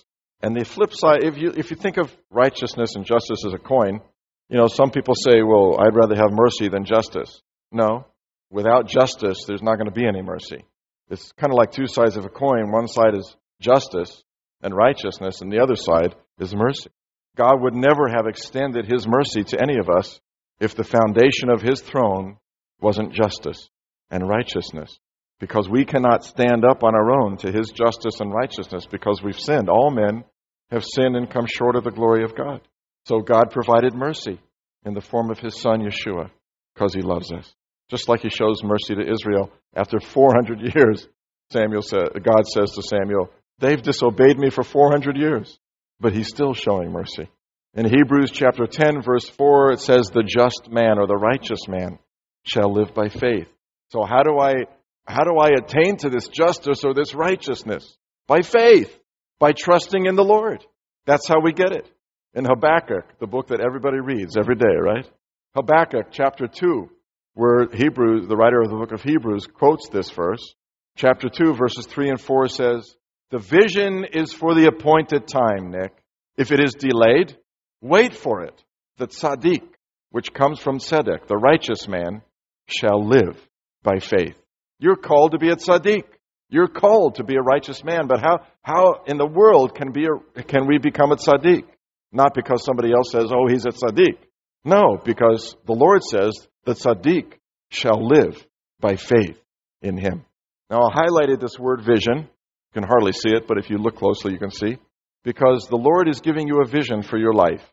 And 0.41 0.55
the 0.55 0.65
flip 0.65 0.93
side, 0.93 1.23
if 1.23 1.37
you, 1.37 1.53
if 1.55 1.71
you 1.71 1.77
think 1.77 1.97
of 1.97 2.15
righteousness 2.29 2.95
and 2.95 3.05
justice 3.05 3.45
as 3.45 3.53
a 3.53 3.57
coin, 3.57 4.01
you 4.49 4.57
know, 4.57 4.67
some 4.67 4.91
people 4.91 5.15
say, 5.15 5.41
well, 5.41 5.79
I'd 5.79 5.95
rather 5.95 6.15
have 6.15 6.31
mercy 6.31 6.67
than 6.69 6.85
justice. 6.85 7.41
No. 7.71 8.05
Without 8.49 8.87
justice, 8.87 9.45
there's 9.47 9.63
not 9.63 9.75
going 9.75 9.87
to 9.87 9.99
be 9.99 10.05
any 10.05 10.21
mercy. 10.21 10.65
It's 11.09 11.31
kind 11.33 11.51
of 11.51 11.57
like 11.57 11.71
two 11.71 11.87
sides 11.87 12.17
of 12.17 12.25
a 12.25 12.29
coin. 12.29 12.71
One 12.71 12.87
side 12.87 13.15
is 13.15 13.35
justice 13.59 14.23
and 14.61 14.75
righteousness, 14.75 15.41
and 15.41 15.51
the 15.51 15.59
other 15.59 15.75
side 15.75 16.15
is 16.39 16.55
mercy. 16.55 16.89
God 17.35 17.61
would 17.61 17.73
never 17.73 18.07
have 18.09 18.27
extended 18.27 18.85
his 18.85 19.07
mercy 19.07 19.43
to 19.43 19.61
any 19.61 19.77
of 19.77 19.89
us 19.89 20.19
if 20.59 20.75
the 20.75 20.83
foundation 20.83 21.49
of 21.49 21.61
his 21.61 21.81
throne 21.81 22.37
wasn't 22.79 23.13
justice 23.13 23.69
and 24.11 24.27
righteousness 24.27 24.99
because 25.39 25.69
we 25.69 25.85
cannot 25.85 26.23
stand 26.23 26.63
up 26.63 26.83
on 26.83 26.95
our 26.95 27.11
own 27.11 27.37
to 27.37 27.51
his 27.51 27.69
justice 27.69 28.19
and 28.19 28.33
righteousness 28.33 28.85
because 28.89 29.21
we've 29.21 29.39
sinned. 29.39 29.69
All 29.69 29.91
men 29.91 30.23
have 30.71 30.85
sinned 30.85 31.15
and 31.15 31.29
come 31.29 31.45
short 31.47 31.75
of 31.75 31.83
the 31.83 31.91
glory 31.91 32.23
of 32.23 32.35
God. 32.35 32.61
So 33.05 33.19
God 33.19 33.51
provided 33.51 33.93
mercy 33.93 34.39
in 34.85 34.93
the 34.93 35.01
form 35.01 35.29
of 35.29 35.39
his 35.39 35.59
son 35.59 35.81
Yeshua 35.81 36.29
because 36.73 36.93
he 36.93 37.01
loves 37.01 37.31
us. 37.31 37.53
Just 37.89 38.07
like 38.07 38.21
he 38.21 38.29
shows 38.29 38.63
mercy 38.63 38.95
to 38.95 39.11
Israel 39.11 39.51
after 39.75 39.99
400 39.99 40.59
years, 40.75 41.07
Samuel 41.51 41.81
said, 41.81 42.07
God 42.23 42.47
says 42.47 42.71
to 42.71 42.81
Samuel, 42.81 43.29
they've 43.59 43.81
disobeyed 43.81 44.37
me 44.37 44.49
for 44.49 44.63
400 44.63 45.17
years, 45.17 45.57
but 45.99 46.13
he's 46.13 46.29
still 46.29 46.53
showing 46.53 46.91
mercy. 46.91 47.29
In 47.75 47.85
Hebrews 47.85 48.31
chapter 48.31 48.65
10 48.67 49.01
verse 49.01 49.27
4 49.29 49.73
it 49.73 49.79
says 49.79 50.09
the 50.09 50.23
just 50.23 50.69
man 50.71 50.99
or 50.99 51.07
the 51.07 51.15
righteous 51.15 51.67
man 51.67 51.97
shall 52.45 52.71
live 52.71 52.93
by 52.93 53.09
faith. 53.09 53.47
So 53.91 54.03
how 54.05 54.23
do 54.23 54.39
I 54.39 54.65
how 55.05 55.23
do 55.23 55.37
I 55.37 55.49
attain 55.49 55.97
to 55.97 56.09
this 56.09 56.27
justice 56.27 56.83
or 56.83 56.93
this 56.93 57.13
righteousness? 57.13 57.97
By 58.27 58.41
faith, 58.41 58.97
by 59.39 59.51
trusting 59.51 60.05
in 60.05 60.15
the 60.15 60.23
Lord. 60.23 60.65
That's 61.05 61.27
how 61.27 61.41
we 61.41 61.51
get 61.51 61.73
it. 61.73 61.89
In 62.33 62.45
Habakkuk, 62.45 63.19
the 63.19 63.27
book 63.27 63.47
that 63.47 63.61
everybody 63.61 63.99
reads 63.99 64.37
every 64.37 64.55
day, 64.55 64.75
right? 64.79 65.07
Habakkuk 65.55 66.07
chapter 66.11 66.47
2, 66.47 66.89
where 67.33 67.67
Hebrews, 67.71 68.27
the 68.27 68.35
writer 68.35 68.61
of 68.61 68.69
the 68.69 68.77
book 68.77 68.91
of 68.91 69.03
Hebrews, 69.03 69.47
quotes 69.53 69.89
this 69.89 70.09
verse. 70.09 70.55
Chapter 70.95 71.27
2, 71.29 71.53
verses 71.53 71.85
3 71.85 72.09
and 72.09 72.21
4 72.21 72.47
says, 72.47 72.95
The 73.29 73.39
vision 73.39 74.05
is 74.11 74.31
for 74.31 74.55
the 74.55 74.67
appointed 74.67 75.27
time, 75.27 75.71
Nick. 75.71 75.93
If 76.37 76.51
it 76.51 76.59
is 76.59 76.73
delayed, 76.73 77.37
wait 77.81 78.15
for 78.15 78.43
it. 78.43 78.63
The 78.97 79.07
tzaddik, 79.07 79.63
which 80.09 80.33
comes 80.33 80.59
from 80.59 80.79
Tzedek, 80.79 81.27
the 81.27 81.37
righteous 81.37 81.87
man, 81.87 82.21
shall 82.67 83.05
live 83.05 83.37
by 83.83 83.99
faith. 83.99 84.35
You're 84.83 84.97
called 84.97 85.31
to 85.31 85.37
be 85.37 85.47
a 85.47 85.55
tzaddik. 85.55 86.03
You're 86.49 86.67
called 86.67 87.15
to 87.15 87.23
be 87.23 87.37
a 87.37 87.41
righteous 87.41 87.85
man, 87.85 88.07
but 88.07 88.19
how, 88.19 88.39
how 88.61 89.03
in 89.07 89.17
the 89.17 89.25
world 89.25 89.75
can, 89.75 89.93
be 89.93 90.05
a, 90.05 90.43
can 90.43 90.67
we 90.67 90.77
become 90.77 91.13
a 91.13 91.15
tzaddik? 91.15 91.63
Not 92.11 92.33
because 92.33 92.65
somebody 92.65 92.91
else 92.91 93.09
says, 93.09 93.31
oh, 93.33 93.47
he's 93.47 93.65
a 93.65 93.69
tzaddik. 93.69 94.17
No, 94.65 94.99
because 95.05 95.55
the 95.65 95.73
Lord 95.73 96.03
says 96.03 96.33
the 96.65 96.73
tzaddik 96.73 97.31
shall 97.69 98.05
live 98.05 98.45
by 98.81 98.97
faith 98.97 99.39
in 99.81 99.95
him. 99.97 100.25
Now, 100.69 100.81
I 100.81 101.05
highlighted 101.05 101.39
this 101.39 101.57
word 101.57 101.85
vision. 101.85 102.17
You 102.17 102.81
can 102.81 102.83
hardly 102.83 103.13
see 103.13 103.29
it, 103.29 103.47
but 103.47 103.57
if 103.57 103.69
you 103.69 103.77
look 103.77 103.95
closely, 103.95 104.33
you 104.33 104.37
can 104.37 104.51
see. 104.51 104.79
Because 105.23 105.65
the 105.69 105.77
Lord 105.77 106.09
is 106.09 106.19
giving 106.19 106.49
you 106.49 106.61
a 106.61 106.67
vision 106.67 107.03
for 107.03 107.17
your 107.17 107.33
life. 107.33 107.63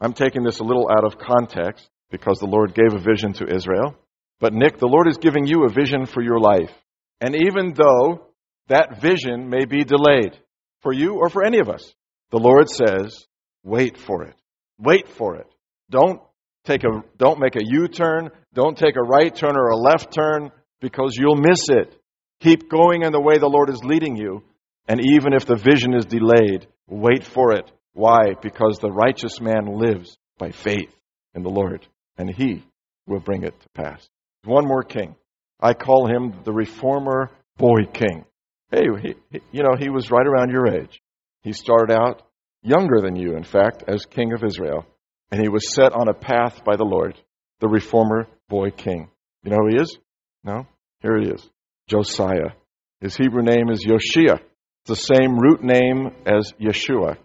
I'm 0.00 0.12
taking 0.12 0.44
this 0.44 0.60
a 0.60 0.64
little 0.64 0.88
out 0.88 1.04
of 1.04 1.18
context 1.18 1.90
because 2.12 2.38
the 2.38 2.46
Lord 2.46 2.76
gave 2.76 2.94
a 2.94 3.02
vision 3.02 3.32
to 3.32 3.52
Israel. 3.52 3.96
But 4.40 4.54
Nick, 4.54 4.78
the 4.78 4.88
Lord 4.88 5.06
is 5.06 5.18
giving 5.18 5.46
you 5.46 5.64
a 5.64 5.72
vision 5.72 6.06
for 6.06 6.22
your 6.22 6.40
life. 6.40 6.72
And 7.20 7.36
even 7.36 7.74
though 7.74 8.26
that 8.68 9.00
vision 9.00 9.50
may 9.50 9.66
be 9.66 9.84
delayed 9.84 10.36
for 10.80 10.92
you 10.92 11.16
or 11.16 11.28
for 11.28 11.44
any 11.44 11.58
of 11.58 11.68
us, 11.68 11.94
the 12.30 12.38
Lord 12.38 12.68
says, 12.68 13.26
wait 13.62 13.98
for 13.98 14.24
it. 14.24 14.34
Wait 14.78 15.08
for 15.08 15.36
it. 15.36 15.46
Don't 15.90 16.22
take 16.64 16.84
a, 16.84 17.02
don't 17.18 17.38
make 17.38 17.56
a 17.56 17.64
U-turn. 17.64 18.30
Don't 18.54 18.78
take 18.78 18.96
a 18.96 19.02
right 19.02 19.34
turn 19.34 19.56
or 19.56 19.68
a 19.68 19.76
left 19.76 20.12
turn 20.12 20.50
because 20.80 21.16
you'll 21.16 21.36
miss 21.36 21.68
it. 21.68 21.94
Keep 22.40 22.70
going 22.70 23.02
in 23.02 23.12
the 23.12 23.20
way 23.20 23.36
the 23.36 23.46
Lord 23.46 23.68
is 23.68 23.84
leading 23.84 24.16
you. 24.16 24.42
And 24.88 25.00
even 25.04 25.34
if 25.34 25.44
the 25.44 25.56
vision 25.56 25.94
is 25.94 26.06
delayed, 26.06 26.66
wait 26.88 27.24
for 27.24 27.52
it. 27.52 27.70
Why? 27.92 28.34
Because 28.40 28.78
the 28.78 28.90
righteous 28.90 29.40
man 29.40 29.66
lives 29.66 30.16
by 30.38 30.52
faith 30.52 30.94
in 31.34 31.42
the 31.42 31.50
Lord, 31.50 31.86
and 32.16 32.30
he 32.30 32.64
will 33.06 33.20
bring 33.20 33.42
it 33.42 33.60
to 33.60 33.68
pass. 33.74 34.08
One 34.44 34.66
more 34.66 34.82
king. 34.82 35.16
I 35.60 35.74
call 35.74 36.06
him 36.06 36.34
the 36.44 36.52
reformer 36.52 37.30
boy 37.56 37.84
king. 37.92 38.24
Hey, 38.70 38.86
he, 39.02 39.40
you 39.52 39.62
know, 39.62 39.76
he 39.78 39.90
was 39.90 40.10
right 40.10 40.26
around 40.26 40.50
your 40.50 40.68
age. 40.68 41.00
He 41.42 41.52
started 41.52 41.94
out 41.94 42.22
younger 42.62 43.00
than 43.00 43.16
you, 43.16 43.36
in 43.36 43.44
fact, 43.44 43.84
as 43.86 44.04
king 44.06 44.32
of 44.32 44.44
Israel. 44.44 44.86
And 45.30 45.40
he 45.40 45.48
was 45.48 45.74
set 45.74 45.92
on 45.92 46.08
a 46.08 46.14
path 46.14 46.64
by 46.64 46.76
the 46.76 46.84
Lord, 46.84 47.18
the 47.60 47.68
reformer 47.68 48.26
boy 48.48 48.70
king. 48.70 49.10
You 49.42 49.50
know 49.50 49.58
who 49.58 49.76
he 49.76 49.82
is? 49.82 49.98
No? 50.44 50.66
Here 51.00 51.18
he 51.20 51.28
is 51.28 51.48
Josiah. 51.88 52.52
His 53.00 53.16
Hebrew 53.16 53.42
name 53.42 53.70
is 53.70 53.84
Yoshia. 53.84 54.40
It's 54.84 55.00
the 55.00 55.14
same 55.14 55.38
root 55.38 55.62
name 55.62 56.10
as 56.26 56.52
Yeshua, 56.60 57.16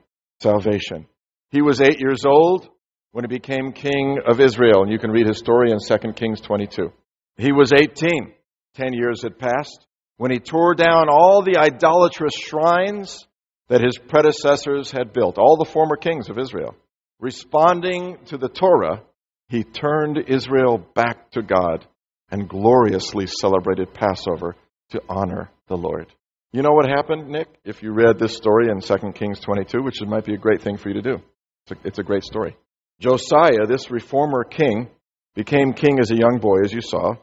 salvation. 0.42 1.08
He 1.52 1.62
was 1.62 1.82
eight 1.82 2.00
years 2.00 2.26
old 2.26 2.68
when 3.12 3.24
he 3.24 3.28
became 3.28 3.72
king 3.72 4.20
of 4.28 4.40
Israel, 4.40 4.84
and 4.84 4.92
you 4.92 5.00
can 5.00 5.12
read 5.12 5.28
his 5.28 5.38
story 5.38 5.72
in 5.72 5.80
2 5.80 6.14
Kings 6.14 6.42
22. 6.42 6.92
He 7.38 7.52
was 7.52 7.72
18. 7.74 8.34
Ten 8.76 8.94
years 8.94 9.22
had 9.24 9.40
passed 9.40 9.86
when 10.18 10.32
he 10.32 10.40
tore 10.40 10.76
down 10.76 11.08
all 11.10 11.42
the 11.42 11.58
idolatrous 11.58 12.36
shrines 12.36 13.26
that 13.68 13.82
his 13.82 13.98
predecessors 13.98 14.92
had 14.92 15.14
built, 15.14 15.38
all 15.38 15.58
the 15.58 15.70
former 15.70 15.96
kings 15.96 16.30
of 16.30 16.38
Israel. 16.38 16.76
Responding 17.20 18.18
to 18.28 18.38
the 18.38 18.50
Torah, 18.50 19.02
he 19.48 19.64
turned 19.64 20.18
Israel 20.28 20.78
back 20.78 21.32
to 21.32 21.42
God 21.42 21.86
and 22.30 22.50
gloriously 22.50 23.28
celebrated 23.28 23.94
Passover 23.94 24.56
to 24.90 25.02
honor 25.08 25.50
the 25.68 25.78
Lord. 25.78 26.12
You 26.52 26.62
know 26.62 26.72
what 26.72 26.90
happened, 26.90 27.30
Nick, 27.30 27.48
if 27.66 27.84
you 27.84 27.92
read 27.92 28.18
this 28.18 28.36
story 28.36 28.70
in 28.70 28.80
2 28.80 29.12
Kings 29.14 29.40
22, 29.40 29.82
which 29.82 30.02
might 30.02 30.26
be 30.26 30.34
a 30.34 30.38
great 30.38 30.62
thing 30.62 30.78
for 30.78 30.90
you 30.90 30.96
to 30.96 31.02
do? 31.02 31.16
It's 31.66 31.72
a, 31.72 31.88
it's 31.88 32.00
a 32.00 32.04
great 32.04 32.24
story. 32.24 32.56
Josiah, 33.00 33.66
this 33.68 33.92
reformer 33.92 34.44
king, 34.44 34.90
became 35.36 35.74
king 35.74 36.00
as 36.00 36.12
a 36.12 36.18
young 36.18 36.40
boy, 36.40 36.62
as 36.64 36.74
you 36.74 36.82
saw. 36.82 37.16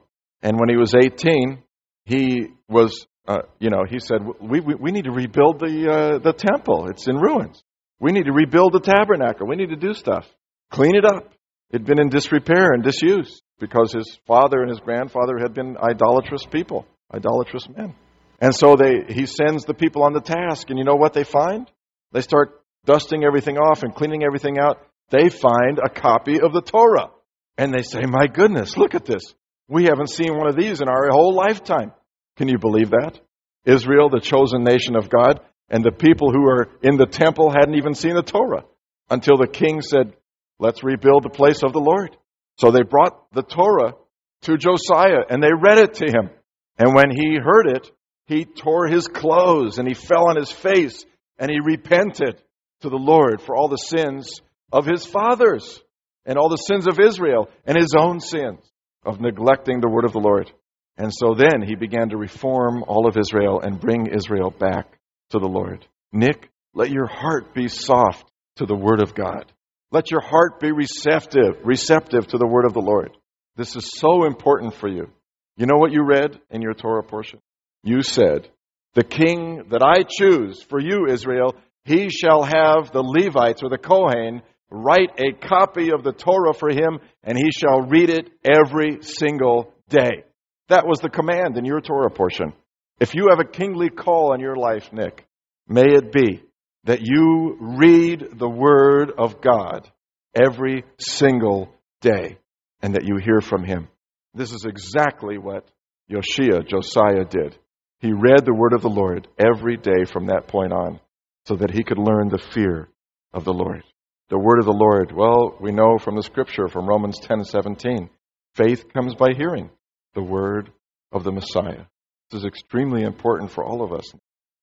And 0.42 0.58
when 0.58 0.68
he 0.68 0.76
was 0.76 0.94
18, 0.94 1.62
he 2.04 2.48
was, 2.68 3.06
uh, 3.26 3.42
you 3.58 3.70
know, 3.70 3.84
he 3.88 3.98
said, 3.98 4.20
we, 4.40 4.60
we, 4.60 4.74
we 4.74 4.92
need 4.92 5.04
to 5.04 5.12
rebuild 5.12 5.60
the, 5.60 5.90
uh, 5.90 6.18
the 6.18 6.32
temple. 6.32 6.88
It's 6.88 7.08
in 7.08 7.16
ruins. 7.16 7.62
We 8.00 8.12
need 8.12 8.24
to 8.24 8.32
rebuild 8.32 8.72
the 8.72 8.80
tabernacle. 8.80 9.46
We 9.46 9.56
need 9.56 9.70
to 9.70 9.76
do 9.76 9.94
stuff. 9.94 10.26
Clean 10.70 10.94
it 10.94 11.04
up. 11.04 11.32
It'd 11.70 11.86
been 11.86 12.00
in 12.00 12.10
disrepair 12.10 12.72
and 12.72 12.82
disuse 12.82 13.40
because 13.58 13.92
his 13.92 14.18
father 14.26 14.60
and 14.60 14.68
his 14.68 14.80
grandfather 14.80 15.38
had 15.38 15.54
been 15.54 15.76
idolatrous 15.78 16.44
people, 16.44 16.86
idolatrous 17.14 17.68
men. 17.68 17.94
And 18.40 18.54
so 18.54 18.74
they, 18.74 19.04
he 19.08 19.26
sends 19.26 19.64
the 19.64 19.72
people 19.72 20.02
on 20.02 20.12
the 20.12 20.20
task, 20.20 20.68
and 20.68 20.78
you 20.78 20.84
know 20.84 20.96
what 20.96 21.12
they 21.12 21.22
find? 21.22 21.70
They 22.10 22.22
start 22.22 22.60
dusting 22.84 23.22
everything 23.24 23.56
off 23.56 23.84
and 23.84 23.94
cleaning 23.94 24.24
everything 24.24 24.58
out. 24.58 24.84
They 25.10 25.28
find 25.28 25.78
a 25.78 25.88
copy 25.88 26.40
of 26.40 26.52
the 26.52 26.60
Torah. 26.60 27.10
And 27.58 27.72
they 27.72 27.82
say, 27.82 28.02
My 28.08 28.26
goodness, 28.26 28.76
look 28.76 28.94
at 28.94 29.04
this. 29.04 29.22
We 29.68 29.84
haven't 29.84 30.10
seen 30.10 30.36
one 30.36 30.48
of 30.48 30.56
these 30.56 30.80
in 30.80 30.88
our 30.88 31.10
whole 31.10 31.34
lifetime. 31.34 31.92
Can 32.36 32.48
you 32.48 32.58
believe 32.58 32.90
that? 32.90 33.20
Israel, 33.64 34.08
the 34.08 34.20
chosen 34.20 34.64
nation 34.64 34.96
of 34.96 35.08
God, 35.08 35.40
and 35.68 35.84
the 35.84 35.92
people 35.92 36.32
who 36.32 36.44
are 36.48 36.68
in 36.82 36.96
the 36.96 37.06
temple 37.06 37.50
hadn't 37.50 37.76
even 37.76 37.94
seen 37.94 38.14
the 38.14 38.22
Torah 38.22 38.64
until 39.08 39.36
the 39.36 39.46
king 39.46 39.80
said, 39.80 40.14
Let's 40.58 40.84
rebuild 40.84 41.24
the 41.24 41.30
place 41.30 41.62
of 41.62 41.72
the 41.72 41.80
Lord. 41.80 42.16
So 42.58 42.70
they 42.70 42.82
brought 42.82 43.32
the 43.32 43.42
Torah 43.42 43.94
to 44.42 44.56
Josiah 44.56 45.24
and 45.28 45.42
they 45.42 45.52
read 45.52 45.78
it 45.78 45.94
to 45.94 46.06
him. 46.06 46.30
And 46.78 46.94
when 46.94 47.10
he 47.10 47.36
heard 47.36 47.66
it, 47.66 47.90
he 48.26 48.44
tore 48.44 48.86
his 48.86 49.08
clothes 49.08 49.78
and 49.78 49.88
he 49.88 49.94
fell 49.94 50.28
on 50.28 50.36
his 50.36 50.50
face 50.50 51.04
and 51.38 51.50
he 51.50 51.58
repented 51.60 52.40
to 52.80 52.88
the 52.88 52.96
Lord 52.96 53.40
for 53.40 53.56
all 53.56 53.68
the 53.68 53.76
sins 53.76 54.40
of 54.70 54.86
his 54.86 55.04
fathers 55.06 55.80
and 56.24 56.38
all 56.38 56.48
the 56.48 56.56
sins 56.56 56.86
of 56.86 56.98
Israel 57.00 57.48
and 57.64 57.76
his 57.76 57.94
own 57.98 58.20
sins 58.20 58.60
of 59.04 59.20
neglecting 59.20 59.80
the 59.80 59.88
word 59.88 60.04
of 60.04 60.12
the 60.12 60.20
Lord. 60.20 60.50
And 60.96 61.12
so 61.12 61.34
then 61.34 61.62
he 61.62 61.74
began 61.74 62.10
to 62.10 62.16
reform 62.16 62.84
all 62.86 63.08
of 63.08 63.16
Israel 63.16 63.60
and 63.60 63.80
bring 63.80 64.06
Israel 64.06 64.50
back 64.50 64.98
to 65.30 65.38
the 65.38 65.48
Lord. 65.48 65.86
Nick, 66.12 66.50
let 66.74 66.90
your 66.90 67.06
heart 67.06 67.54
be 67.54 67.68
soft 67.68 68.30
to 68.56 68.66
the 68.66 68.76
word 68.76 69.02
of 69.02 69.14
God. 69.14 69.50
Let 69.90 70.10
your 70.10 70.20
heart 70.20 70.60
be 70.60 70.72
receptive, 70.72 71.56
receptive 71.64 72.26
to 72.28 72.38
the 72.38 72.46
word 72.46 72.64
of 72.64 72.72
the 72.72 72.80
Lord. 72.80 73.16
This 73.56 73.76
is 73.76 73.90
so 73.94 74.24
important 74.24 74.74
for 74.74 74.88
you. 74.88 75.10
You 75.56 75.66
know 75.66 75.76
what 75.76 75.92
you 75.92 76.02
read 76.02 76.40
in 76.50 76.62
your 76.62 76.72
Torah 76.72 77.02
portion? 77.02 77.40
You 77.82 78.02
said, 78.02 78.48
The 78.94 79.04
king 79.04 79.64
that 79.70 79.82
I 79.82 80.04
choose 80.08 80.62
for 80.62 80.80
you, 80.80 81.06
Israel, 81.08 81.54
he 81.84 82.08
shall 82.08 82.42
have 82.42 82.92
the 82.92 83.02
Levites 83.02 83.62
or 83.62 83.68
the 83.68 83.78
Kohen 83.78 84.42
write 84.72 85.20
a 85.20 85.32
copy 85.32 85.92
of 85.92 86.02
the 86.02 86.12
Torah 86.12 86.54
for 86.54 86.70
him, 86.70 86.98
and 87.22 87.36
he 87.36 87.50
shall 87.52 87.82
read 87.82 88.10
it 88.10 88.30
every 88.42 89.02
single 89.02 89.72
day. 89.88 90.24
That 90.68 90.86
was 90.86 91.00
the 91.00 91.10
command 91.10 91.58
in 91.58 91.64
your 91.64 91.80
Torah 91.80 92.10
portion. 92.10 92.54
If 92.98 93.14
you 93.14 93.28
have 93.30 93.40
a 93.40 93.44
kingly 93.44 93.90
call 93.90 94.32
in 94.32 94.40
your 94.40 94.56
life, 94.56 94.92
Nick, 94.92 95.26
may 95.68 95.84
it 95.84 96.12
be 96.12 96.42
that 96.84 97.00
you 97.02 97.56
read 97.60 98.38
the 98.38 98.48
Word 98.48 99.12
of 99.16 99.40
God 99.40 99.88
every 100.34 100.84
single 100.98 101.72
day 102.00 102.38
and 102.80 102.94
that 102.94 103.04
you 103.04 103.18
hear 103.22 103.40
from 103.40 103.64
Him. 103.64 103.88
This 104.34 104.52
is 104.52 104.64
exactly 104.64 105.36
what 105.36 105.68
Yoshia, 106.10 106.66
Josiah, 106.66 107.24
did. 107.24 107.56
He 108.00 108.12
read 108.12 108.44
the 108.44 108.54
Word 108.54 108.72
of 108.72 108.82
the 108.82 108.88
Lord 108.88 109.28
every 109.38 109.76
day 109.76 110.04
from 110.10 110.26
that 110.26 110.48
point 110.48 110.72
on 110.72 110.98
so 111.46 111.56
that 111.56 111.70
he 111.70 111.84
could 111.84 111.98
learn 111.98 112.28
the 112.28 112.42
fear 112.52 112.88
of 113.32 113.44
the 113.44 113.52
Lord. 113.52 113.84
The 114.32 114.38
Word 114.38 114.60
of 114.60 114.64
the 114.64 114.72
Lord, 114.72 115.12
well, 115.12 115.58
we 115.60 115.72
know 115.72 115.98
from 115.98 116.16
the 116.16 116.22
Scripture, 116.22 116.66
from 116.66 116.88
Romans 116.88 117.18
10 117.18 117.44
17, 117.44 118.08
faith 118.54 118.90
comes 118.90 119.14
by 119.14 119.34
hearing 119.36 119.68
the 120.14 120.22
Word 120.22 120.72
of 121.12 121.22
the 121.22 121.32
Messiah. 121.32 121.84
This 122.30 122.40
is 122.40 122.46
extremely 122.46 123.02
important 123.02 123.50
for 123.50 123.62
all 123.62 123.84
of 123.84 123.92
us. 123.92 124.10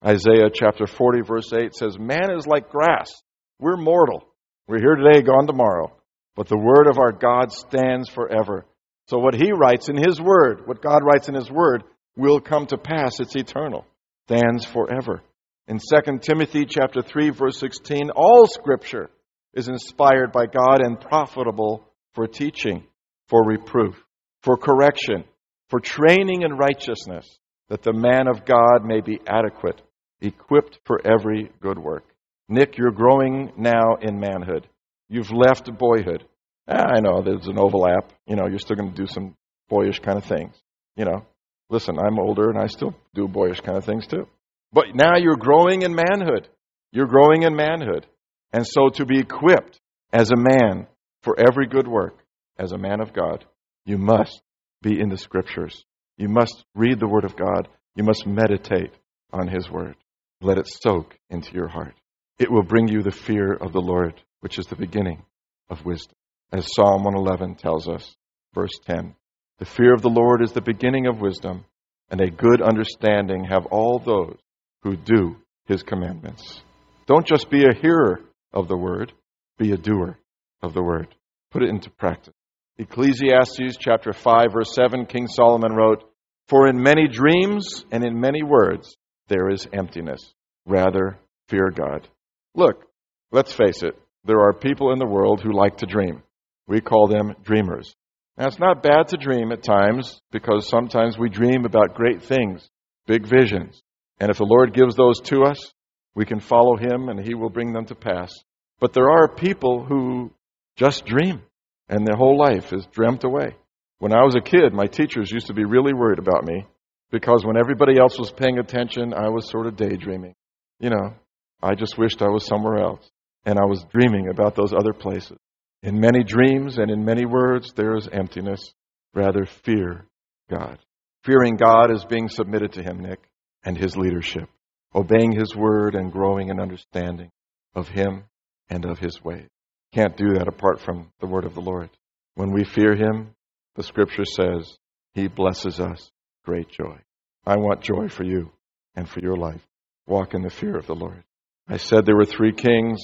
Isaiah 0.03 0.49
chapter 0.51 0.87
40, 0.87 1.21
verse 1.21 1.53
8 1.53 1.75
says, 1.75 1.99
Man 1.99 2.31
is 2.35 2.47
like 2.47 2.71
grass. 2.71 3.11
We're 3.59 3.77
mortal. 3.77 4.25
We're 4.67 4.79
here 4.79 4.95
today, 4.95 5.21
gone 5.21 5.45
tomorrow. 5.45 5.95
But 6.35 6.47
the 6.47 6.57
word 6.57 6.87
of 6.87 6.97
our 6.97 7.11
God 7.11 7.51
stands 7.51 8.09
forever. 8.09 8.65
So 9.07 9.19
what 9.19 9.35
he 9.35 9.51
writes 9.51 9.87
in 9.87 9.97
his 9.97 10.19
word, 10.19 10.65
what 10.65 10.81
God 10.81 11.03
writes 11.03 11.29
in 11.29 11.35
his 11.35 11.51
word, 11.51 11.83
will 12.17 12.39
come 12.39 12.65
to 12.65 12.77
pass. 12.79 13.19
It's 13.19 13.35
eternal. 13.35 13.85
Stands 14.25 14.65
forever. 14.65 15.21
In 15.67 15.77
2 15.77 16.17
Timothy 16.23 16.65
chapter 16.65 17.03
3, 17.03 17.29
verse 17.29 17.59
16, 17.59 18.09
all 18.15 18.47
scripture 18.47 19.11
is 19.53 19.67
inspired 19.67 20.31
by 20.31 20.45
God 20.45 20.81
and 20.81 20.99
profitable 20.99 21.83
for 22.13 22.27
teaching, 22.27 22.83
for 23.27 23.45
reproof, 23.45 23.95
for 24.43 24.57
correction, 24.57 25.23
for 25.69 25.79
training 25.79 26.41
in 26.43 26.53
righteousness, 26.53 27.39
that 27.69 27.83
the 27.83 27.93
man 27.93 28.27
of 28.27 28.45
God 28.45 28.83
may 28.83 29.01
be 29.01 29.19
adequate 29.27 29.81
equipped 30.21 30.79
for 30.85 30.99
every 31.05 31.51
good 31.61 31.79
work. 31.79 32.03
Nick, 32.47 32.77
you're 32.77 32.91
growing 32.91 33.51
now 33.57 33.95
in 34.01 34.19
manhood. 34.19 34.67
You've 35.07 35.31
left 35.31 35.69
boyhood. 35.77 36.25
Ah, 36.67 36.85
I 36.95 36.99
know 36.99 37.21
there's 37.21 37.47
an 37.47 37.59
overlap. 37.59 38.11
You 38.27 38.35
know, 38.35 38.47
you're 38.47 38.59
still 38.59 38.75
going 38.75 38.91
to 38.91 38.95
do 38.95 39.07
some 39.07 39.35
boyish 39.69 39.99
kind 39.99 40.17
of 40.17 40.25
things. 40.25 40.55
You 40.95 41.05
know, 41.05 41.25
listen, 41.69 41.97
I'm 41.97 42.19
older 42.19 42.49
and 42.49 42.59
I 42.59 42.67
still 42.67 42.95
do 43.13 43.27
boyish 43.27 43.61
kind 43.61 43.77
of 43.77 43.85
things 43.85 44.07
too. 44.07 44.27
But 44.71 44.95
now 44.95 45.17
you're 45.17 45.37
growing 45.37 45.83
in 45.83 45.95
manhood. 45.95 46.47
You're 46.91 47.07
growing 47.07 47.43
in 47.43 47.55
manhood. 47.55 48.05
And 48.51 48.65
so 48.65 48.89
to 48.89 49.05
be 49.05 49.19
equipped 49.19 49.79
as 50.11 50.31
a 50.31 50.35
man 50.35 50.87
for 51.21 51.39
every 51.39 51.67
good 51.67 51.87
work, 51.87 52.17
as 52.57 52.71
a 52.71 52.77
man 52.77 52.99
of 52.99 53.13
God, 53.13 53.45
you 53.85 53.97
must 53.97 54.41
be 54.81 54.99
in 54.99 55.09
the 55.09 55.17
scriptures. 55.17 55.83
You 56.17 56.29
must 56.29 56.65
read 56.75 56.99
the 56.99 57.07
Word 57.07 57.25
of 57.25 57.35
God. 57.35 57.67
You 57.95 58.03
must 58.03 58.25
meditate 58.25 58.91
on 59.31 59.47
His 59.47 59.69
Word. 59.69 59.95
Let 60.41 60.57
it 60.57 60.67
soak 60.67 61.17
into 61.29 61.53
your 61.53 61.67
heart. 61.67 61.95
It 62.39 62.51
will 62.51 62.63
bring 62.63 62.87
you 62.87 63.01
the 63.01 63.11
fear 63.11 63.53
of 63.53 63.73
the 63.73 63.81
Lord, 63.81 64.21
which 64.39 64.57
is 64.57 64.65
the 64.67 64.75
beginning 64.75 65.23
of 65.69 65.85
wisdom. 65.85 66.15
As 66.51 66.73
Psalm 66.73 67.03
111 67.03 67.55
tells 67.55 67.87
us, 67.87 68.15
verse 68.53 68.71
10 68.85 69.15
The 69.59 69.65
fear 69.65 69.93
of 69.93 70.01
the 70.01 70.09
Lord 70.09 70.41
is 70.41 70.53
the 70.53 70.61
beginning 70.61 71.05
of 71.07 71.21
wisdom, 71.21 71.65
and 72.09 72.21
a 72.21 72.31
good 72.31 72.61
understanding 72.61 73.45
have 73.45 73.65
all 73.67 73.99
those 73.99 74.37
who 74.83 74.95
do 74.95 75.37
His 75.65 75.83
commandments. 75.83 76.61
Don't 77.05 77.27
just 77.27 77.49
be 77.49 77.65
a 77.65 77.75
hearer 77.79 78.21
of 78.53 78.67
the 78.67 78.77
Word, 78.77 79.13
be 79.57 79.71
a 79.71 79.77
doer 79.77 80.17
of 80.61 80.73
the 80.73 80.83
Word. 80.83 81.07
Put 81.51 81.63
it 81.63 81.69
into 81.69 81.89
practice. 81.89 82.33
Ecclesiastes 82.77 83.77
chapter 83.77 84.13
5 84.13 84.53
verse 84.53 84.73
7 84.73 85.05
King 85.05 85.27
Solomon 85.27 85.73
wrote, 85.73 86.03
"For 86.47 86.67
in 86.67 86.81
many 86.81 87.07
dreams 87.07 87.85
and 87.91 88.03
in 88.03 88.19
many 88.19 88.43
words 88.43 88.95
there 89.27 89.49
is 89.49 89.67
emptiness. 89.73 90.33
Rather 90.65 91.19
fear 91.47 91.71
God." 91.71 92.07
Look, 92.55 92.85
let's 93.31 93.53
face 93.53 93.83
it, 93.83 93.99
there 94.23 94.41
are 94.41 94.53
people 94.53 94.91
in 94.91 94.99
the 94.99 95.07
world 95.07 95.41
who 95.41 95.51
like 95.51 95.77
to 95.77 95.85
dream. 95.85 96.23
We 96.67 96.81
call 96.81 97.07
them 97.07 97.35
dreamers. 97.43 97.95
Now, 98.37 98.47
it's 98.47 98.59
not 98.59 98.83
bad 98.83 99.09
to 99.09 99.17
dream 99.17 99.51
at 99.51 99.63
times 99.63 100.21
because 100.31 100.69
sometimes 100.69 101.17
we 101.17 101.29
dream 101.29 101.65
about 101.65 101.95
great 101.95 102.21
things, 102.21 102.69
big 103.05 103.25
visions. 103.25 103.81
And 104.19 104.29
if 104.31 104.37
the 104.37 104.45
Lord 104.45 104.73
gives 104.73 104.95
those 104.95 105.19
to 105.21 105.43
us, 105.43 105.73
we 106.15 106.25
can 106.25 106.39
follow 106.39 106.75
Him 106.77 107.09
and 107.09 107.19
He 107.19 107.33
will 107.33 107.49
bring 107.49 107.73
them 107.73 107.85
to 107.85 107.95
pass. 107.95 108.31
But 108.79 108.93
there 108.93 109.09
are 109.09 109.35
people 109.35 109.83
who 109.83 110.31
just 110.75 111.05
dream 111.05 111.41
and 111.87 112.05
their 112.05 112.15
whole 112.15 112.37
life 112.37 112.71
is 112.71 112.87
dreamt 112.91 113.23
away. 113.23 113.55
When 113.99 114.13
I 114.13 114.23
was 114.23 114.35
a 114.35 114.41
kid, 114.41 114.73
my 114.73 114.87
teachers 114.87 115.31
used 115.31 115.47
to 115.47 115.53
be 115.53 115.65
really 115.65 115.93
worried 115.93 116.19
about 116.19 116.45
me 116.45 116.65
because 117.11 117.43
when 117.45 117.57
everybody 117.57 117.99
else 117.99 118.17
was 118.17 118.31
paying 118.31 118.59
attention, 118.59 119.13
I 119.13 119.29
was 119.29 119.49
sort 119.49 119.67
of 119.67 119.75
daydreaming. 119.75 120.35
You 120.79 120.91
know, 120.91 121.13
I 121.61 121.75
just 121.75 121.97
wished 121.97 122.21
I 122.21 122.29
was 122.29 122.45
somewhere 122.45 122.77
else. 122.77 123.09
And 123.45 123.57
I 123.57 123.65
was 123.65 123.85
dreaming 123.91 124.29
about 124.29 124.55
those 124.55 124.73
other 124.73 124.93
places. 124.93 125.37
In 125.81 125.99
many 125.99 126.23
dreams 126.23 126.77
and 126.77 126.91
in 126.91 127.05
many 127.05 127.25
words, 127.25 127.73
there 127.73 127.95
is 127.95 128.07
emptiness. 128.11 128.73
Rather, 129.13 129.45
fear 129.45 130.05
God. 130.49 130.77
Fearing 131.23 131.55
God 131.55 131.91
is 131.91 132.05
being 132.05 132.29
submitted 132.29 132.73
to 132.73 132.83
Him, 132.83 132.99
Nick, 132.99 133.19
and 133.63 133.77
His 133.77 133.95
leadership, 133.97 134.49
obeying 134.93 135.31
His 135.31 135.55
word 135.55 135.95
and 135.95 136.11
growing 136.11 136.49
in 136.49 136.59
understanding 136.59 137.31
of 137.75 137.87
Him 137.89 138.23
and 138.69 138.85
of 138.85 138.99
His 138.99 139.23
ways. 139.23 139.47
Can't 139.93 140.17
do 140.17 140.33
that 140.35 140.47
apart 140.47 140.81
from 140.81 141.11
the 141.19 141.27
word 141.27 141.45
of 141.45 141.55
the 141.55 141.61
Lord. 141.61 141.89
When 142.35 142.51
we 142.51 142.63
fear 142.63 142.95
Him, 142.95 143.35
the 143.75 143.83
scripture 143.83 144.25
says, 144.25 144.77
He 145.13 145.27
blesses 145.27 145.79
us 145.79 146.11
great 146.45 146.69
joy. 146.69 146.97
I 147.45 147.57
want 147.57 147.81
joy 147.81 148.07
for 148.07 148.23
you 148.23 148.51
and 148.95 149.07
for 149.07 149.19
your 149.19 149.35
life. 149.35 149.61
Walk 150.07 150.33
in 150.33 150.41
the 150.41 150.49
fear 150.49 150.75
of 150.77 150.87
the 150.87 150.95
Lord. 150.95 151.23
I 151.67 151.77
said 151.77 152.05
there 152.05 152.15
were 152.15 152.25
three 152.25 152.53
kings, 152.53 152.99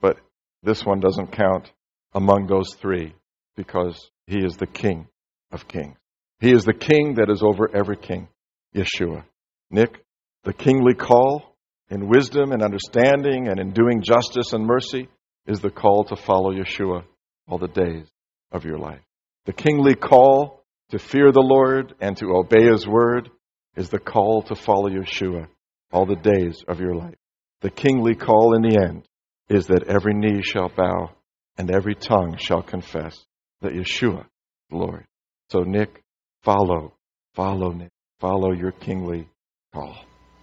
but 0.00 0.18
this 0.62 0.84
one 0.84 1.00
doesn't 1.00 1.32
count 1.32 1.70
among 2.12 2.46
those 2.46 2.74
three 2.74 3.14
because 3.56 4.10
he 4.26 4.38
is 4.38 4.56
the 4.56 4.66
king 4.66 5.08
of 5.50 5.68
kings. 5.68 5.96
He 6.40 6.52
is 6.52 6.64
the 6.64 6.74
king 6.74 7.14
that 7.14 7.30
is 7.30 7.42
over 7.42 7.68
every 7.74 7.96
king, 7.96 8.28
Yeshua. 8.74 9.24
Nick, 9.70 10.03
the 10.44 10.52
kingly 10.52 10.94
call 10.94 11.56
in 11.90 12.08
wisdom 12.08 12.52
and 12.52 12.62
understanding 12.62 13.48
and 13.48 13.58
in 13.58 13.72
doing 13.72 14.02
justice 14.02 14.52
and 14.52 14.66
mercy 14.66 15.08
is 15.46 15.60
the 15.60 15.70
call 15.70 16.04
to 16.04 16.16
follow 16.16 16.52
Yeshua 16.52 17.04
all 17.48 17.58
the 17.58 17.68
days 17.68 18.06
of 18.52 18.64
your 18.64 18.78
life. 18.78 19.00
The 19.46 19.52
kingly 19.52 19.94
call 19.94 20.64
to 20.90 20.98
fear 20.98 21.32
the 21.32 21.40
Lord 21.40 21.94
and 22.00 22.16
to 22.18 22.26
obey 22.34 22.64
his 22.70 22.86
word 22.86 23.30
is 23.76 23.88
the 23.88 23.98
call 23.98 24.42
to 24.44 24.54
follow 24.54 24.88
Yeshua 24.88 25.46
all 25.92 26.06
the 26.06 26.16
days 26.16 26.62
of 26.68 26.80
your 26.80 26.94
life. 26.94 27.16
The 27.60 27.70
kingly 27.70 28.14
call 28.14 28.54
in 28.54 28.62
the 28.62 28.78
end 28.82 29.06
is 29.48 29.66
that 29.68 29.88
every 29.88 30.14
knee 30.14 30.42
shall 30.42 30.68
bow 30.68 31.10
and 31.56 31.70
every 31.70 31.94
tongue 31.94 32.36
shall 32.38 32.62
confess 32.62 33.18
that 33.60 33.72
Yeshua 33.72 34.20
is 34.20 34.26
Lord. 34.70 35.04
So, 35.50 35.60
Nick, 35.60 36.02
follow, 36.42 36.94
follow, 37.34 37.70
Nick, 37.70 37.90
follow 38.18 38.52
your 38.52 38.72
kingly 38.72 39.28
call. 39.72 39.96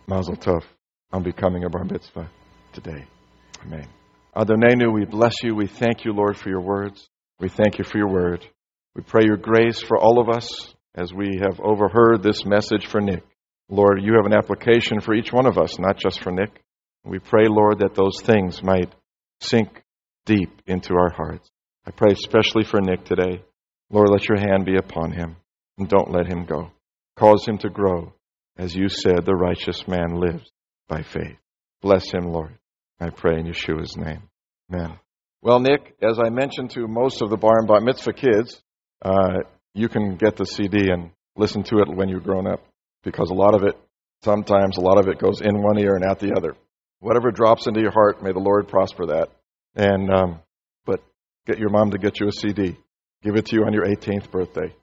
Mazel 0.07 0.35
tov 0.35 0.63
on 1.11 1.23
becoming 1.23 1.63
a 1.63 1.69
bar 1.69 1.83
mitzvah 1.83 2.29
today. 2.73 3.05
Amen. 3.65 3.87
Adonenu, 4.35 4.93
we 4.93 5.05
bless 5.05 5.43
you. 5.43 5.55
We 5.55 5.67
thank 5.67 6.05
you, 6.05 6.13
Lord, 6.13 6.37
for 6.37 6.49
your 6.49 6.61
words. 6.61 7.09
We 7.39 7.49
thank 7.49 7.77
you 7.77 7.83
for 7.83 7.97
your 7.97 8.07
word. 8.09 8.45
We 8.95 9.03
pray 9.03 9.23
your 9.25 9.37
grace 9.37 9.81
for 9.81 9.97
all 9.97 10.19
of 10.19 10.29
us 10.29 10.73
as 10.95 11.13
we 11.13 11.39
have 11.41 11.59
overheard 11.59 12.23
this 12.23 12.45
message 12.45 12.87
for 12.87 13.01
Nick. 13.01 13.23
Lord, 13.69 14.01
you 14.01 14.13
have 14.15 14.25
an 14.25 14.33
application 14.33 14.99
for 14.99 15.13
each 15.13 15.31
one 15.31 15.45
of 15.45 15.57
us, 15.57 15.79
not 15.79 15.97
just 15.97 16.21
for 16.21 16.31
Nick. 16.31 16.61
We 17.05 17.19
pray, 17.19 17.47
Lord, 17.47 17.79
that 17.79 17.95
those 17.95 18.21
things 18.21 18.61
might 18.61 18.93
sink 19.39 19.81
deep 20.25 20.61
into 20.67 20.93
our 20.93 21.11
hearts. 21.11 21.49
I 21.85 21.91
pray 21.91 22.11
especially 22.11 22.63
for 22.63 22.81
Nick 22.81 23.05
today. 23.05 23.43
Lord, 23.89 24.09
let 24.09 24.27
your 24.27 24.39
hand 24.39 24.65
be 24.65 24.75
upon 24.77 25.11
him 25.11 25.37
and 25.77 25.89
don't 25.89 26.11
let 26.11 26.27
him 26.27 26.45
go. 26.45 26.71
Cause 27.17 27.45
him 27.45 27.57
to 27.59 27.69
grow. 27.69 28.13
As 28.61 28.75
you 28.75 28.89
said, 28.89 29.25
the 29.25 29.33
righteous 29.33 29.87
man 29.87 30.19
lives 30.19 30.47
by 30.87 31.01
faith. 31.01 31.35
Bless 31.81 32.11
him, 32.11 32.25
Lord. 32.25 32.59
I 32.99 33.09
pray 33.09 33.39
in 33.39 33.47
Yeshua's 33.47 33.97
name. 33.97 34.29
Amen. 34.71 34.99
Well, 35.41 35.59
Nick, 35.59 35.95
as 35.99 36.19
I 36.23 36.29
mentioned 36.29 36.69
to 36.71 36.87
most 36.87 37.23
of 37.23 37.31
the 37.31 37.37
Bar 37.37 37.57
and 37.57 37.67
Bat 37.67 37.81
Mitzvah 37.81 38.13
kids, 38.13 38.61
uh, 39.01 39.39
you 39.73 39.89
can 39.89 40.15
get 40.15 40.35
the 40.35 40.45
CD 40.45 40.91
and 40.91 41.09
listen 41.35 41.63
to 41.63 41.79
it 41.79 41.87
when 41.87 42.07
you're 42.07 42.19
grown 42.19 42.45
up 42.45 42.63
because 43.03 43.31
a 43.31 43.33
lot 43.33 43.55
of 43.55 43.63
it, 43.63 43.75
sometimes 44.23 44.77
a 44.77 44.81
lot 44.81 44.99
of 44.99 45.07
it 45.07 45.17
goes 45.17 45.41
in 45.41 45.63
one 45.63 45.79
ear 45.79 45.95
and 45.95 46.05
out 46.05 46.19
the 46.19 46.35
other. 46.37 46.55
Whatever 46.99 47.31
drops 47.31 47.65
into 47.65 47.81
your 47.81 47.91
heart, 47.91 48.21
may 48.21 48.31
the 48.31 48.37
Lord 48.37 48.67
prosper 48.67 49.07
that. 49.07 49.29
And 49.73 50.13
um, 50.13 50.39
but 50.85 51.01
get 51.47 51.57
your 51.57 51.71
mom 51.71 51.89
to 51.91 51.97
get 51.97 52.19
you 52.19 52.27
a 52.27 52.31
CD. 52.31 52.77
Give 53.23 53.35
it 53.37 53.47
to 53.47 53.55
you 53.55 53.63
on 53.63 53.73
your 53.73 53.87
18th 53.87 54.29
birthday. 54.29 54.75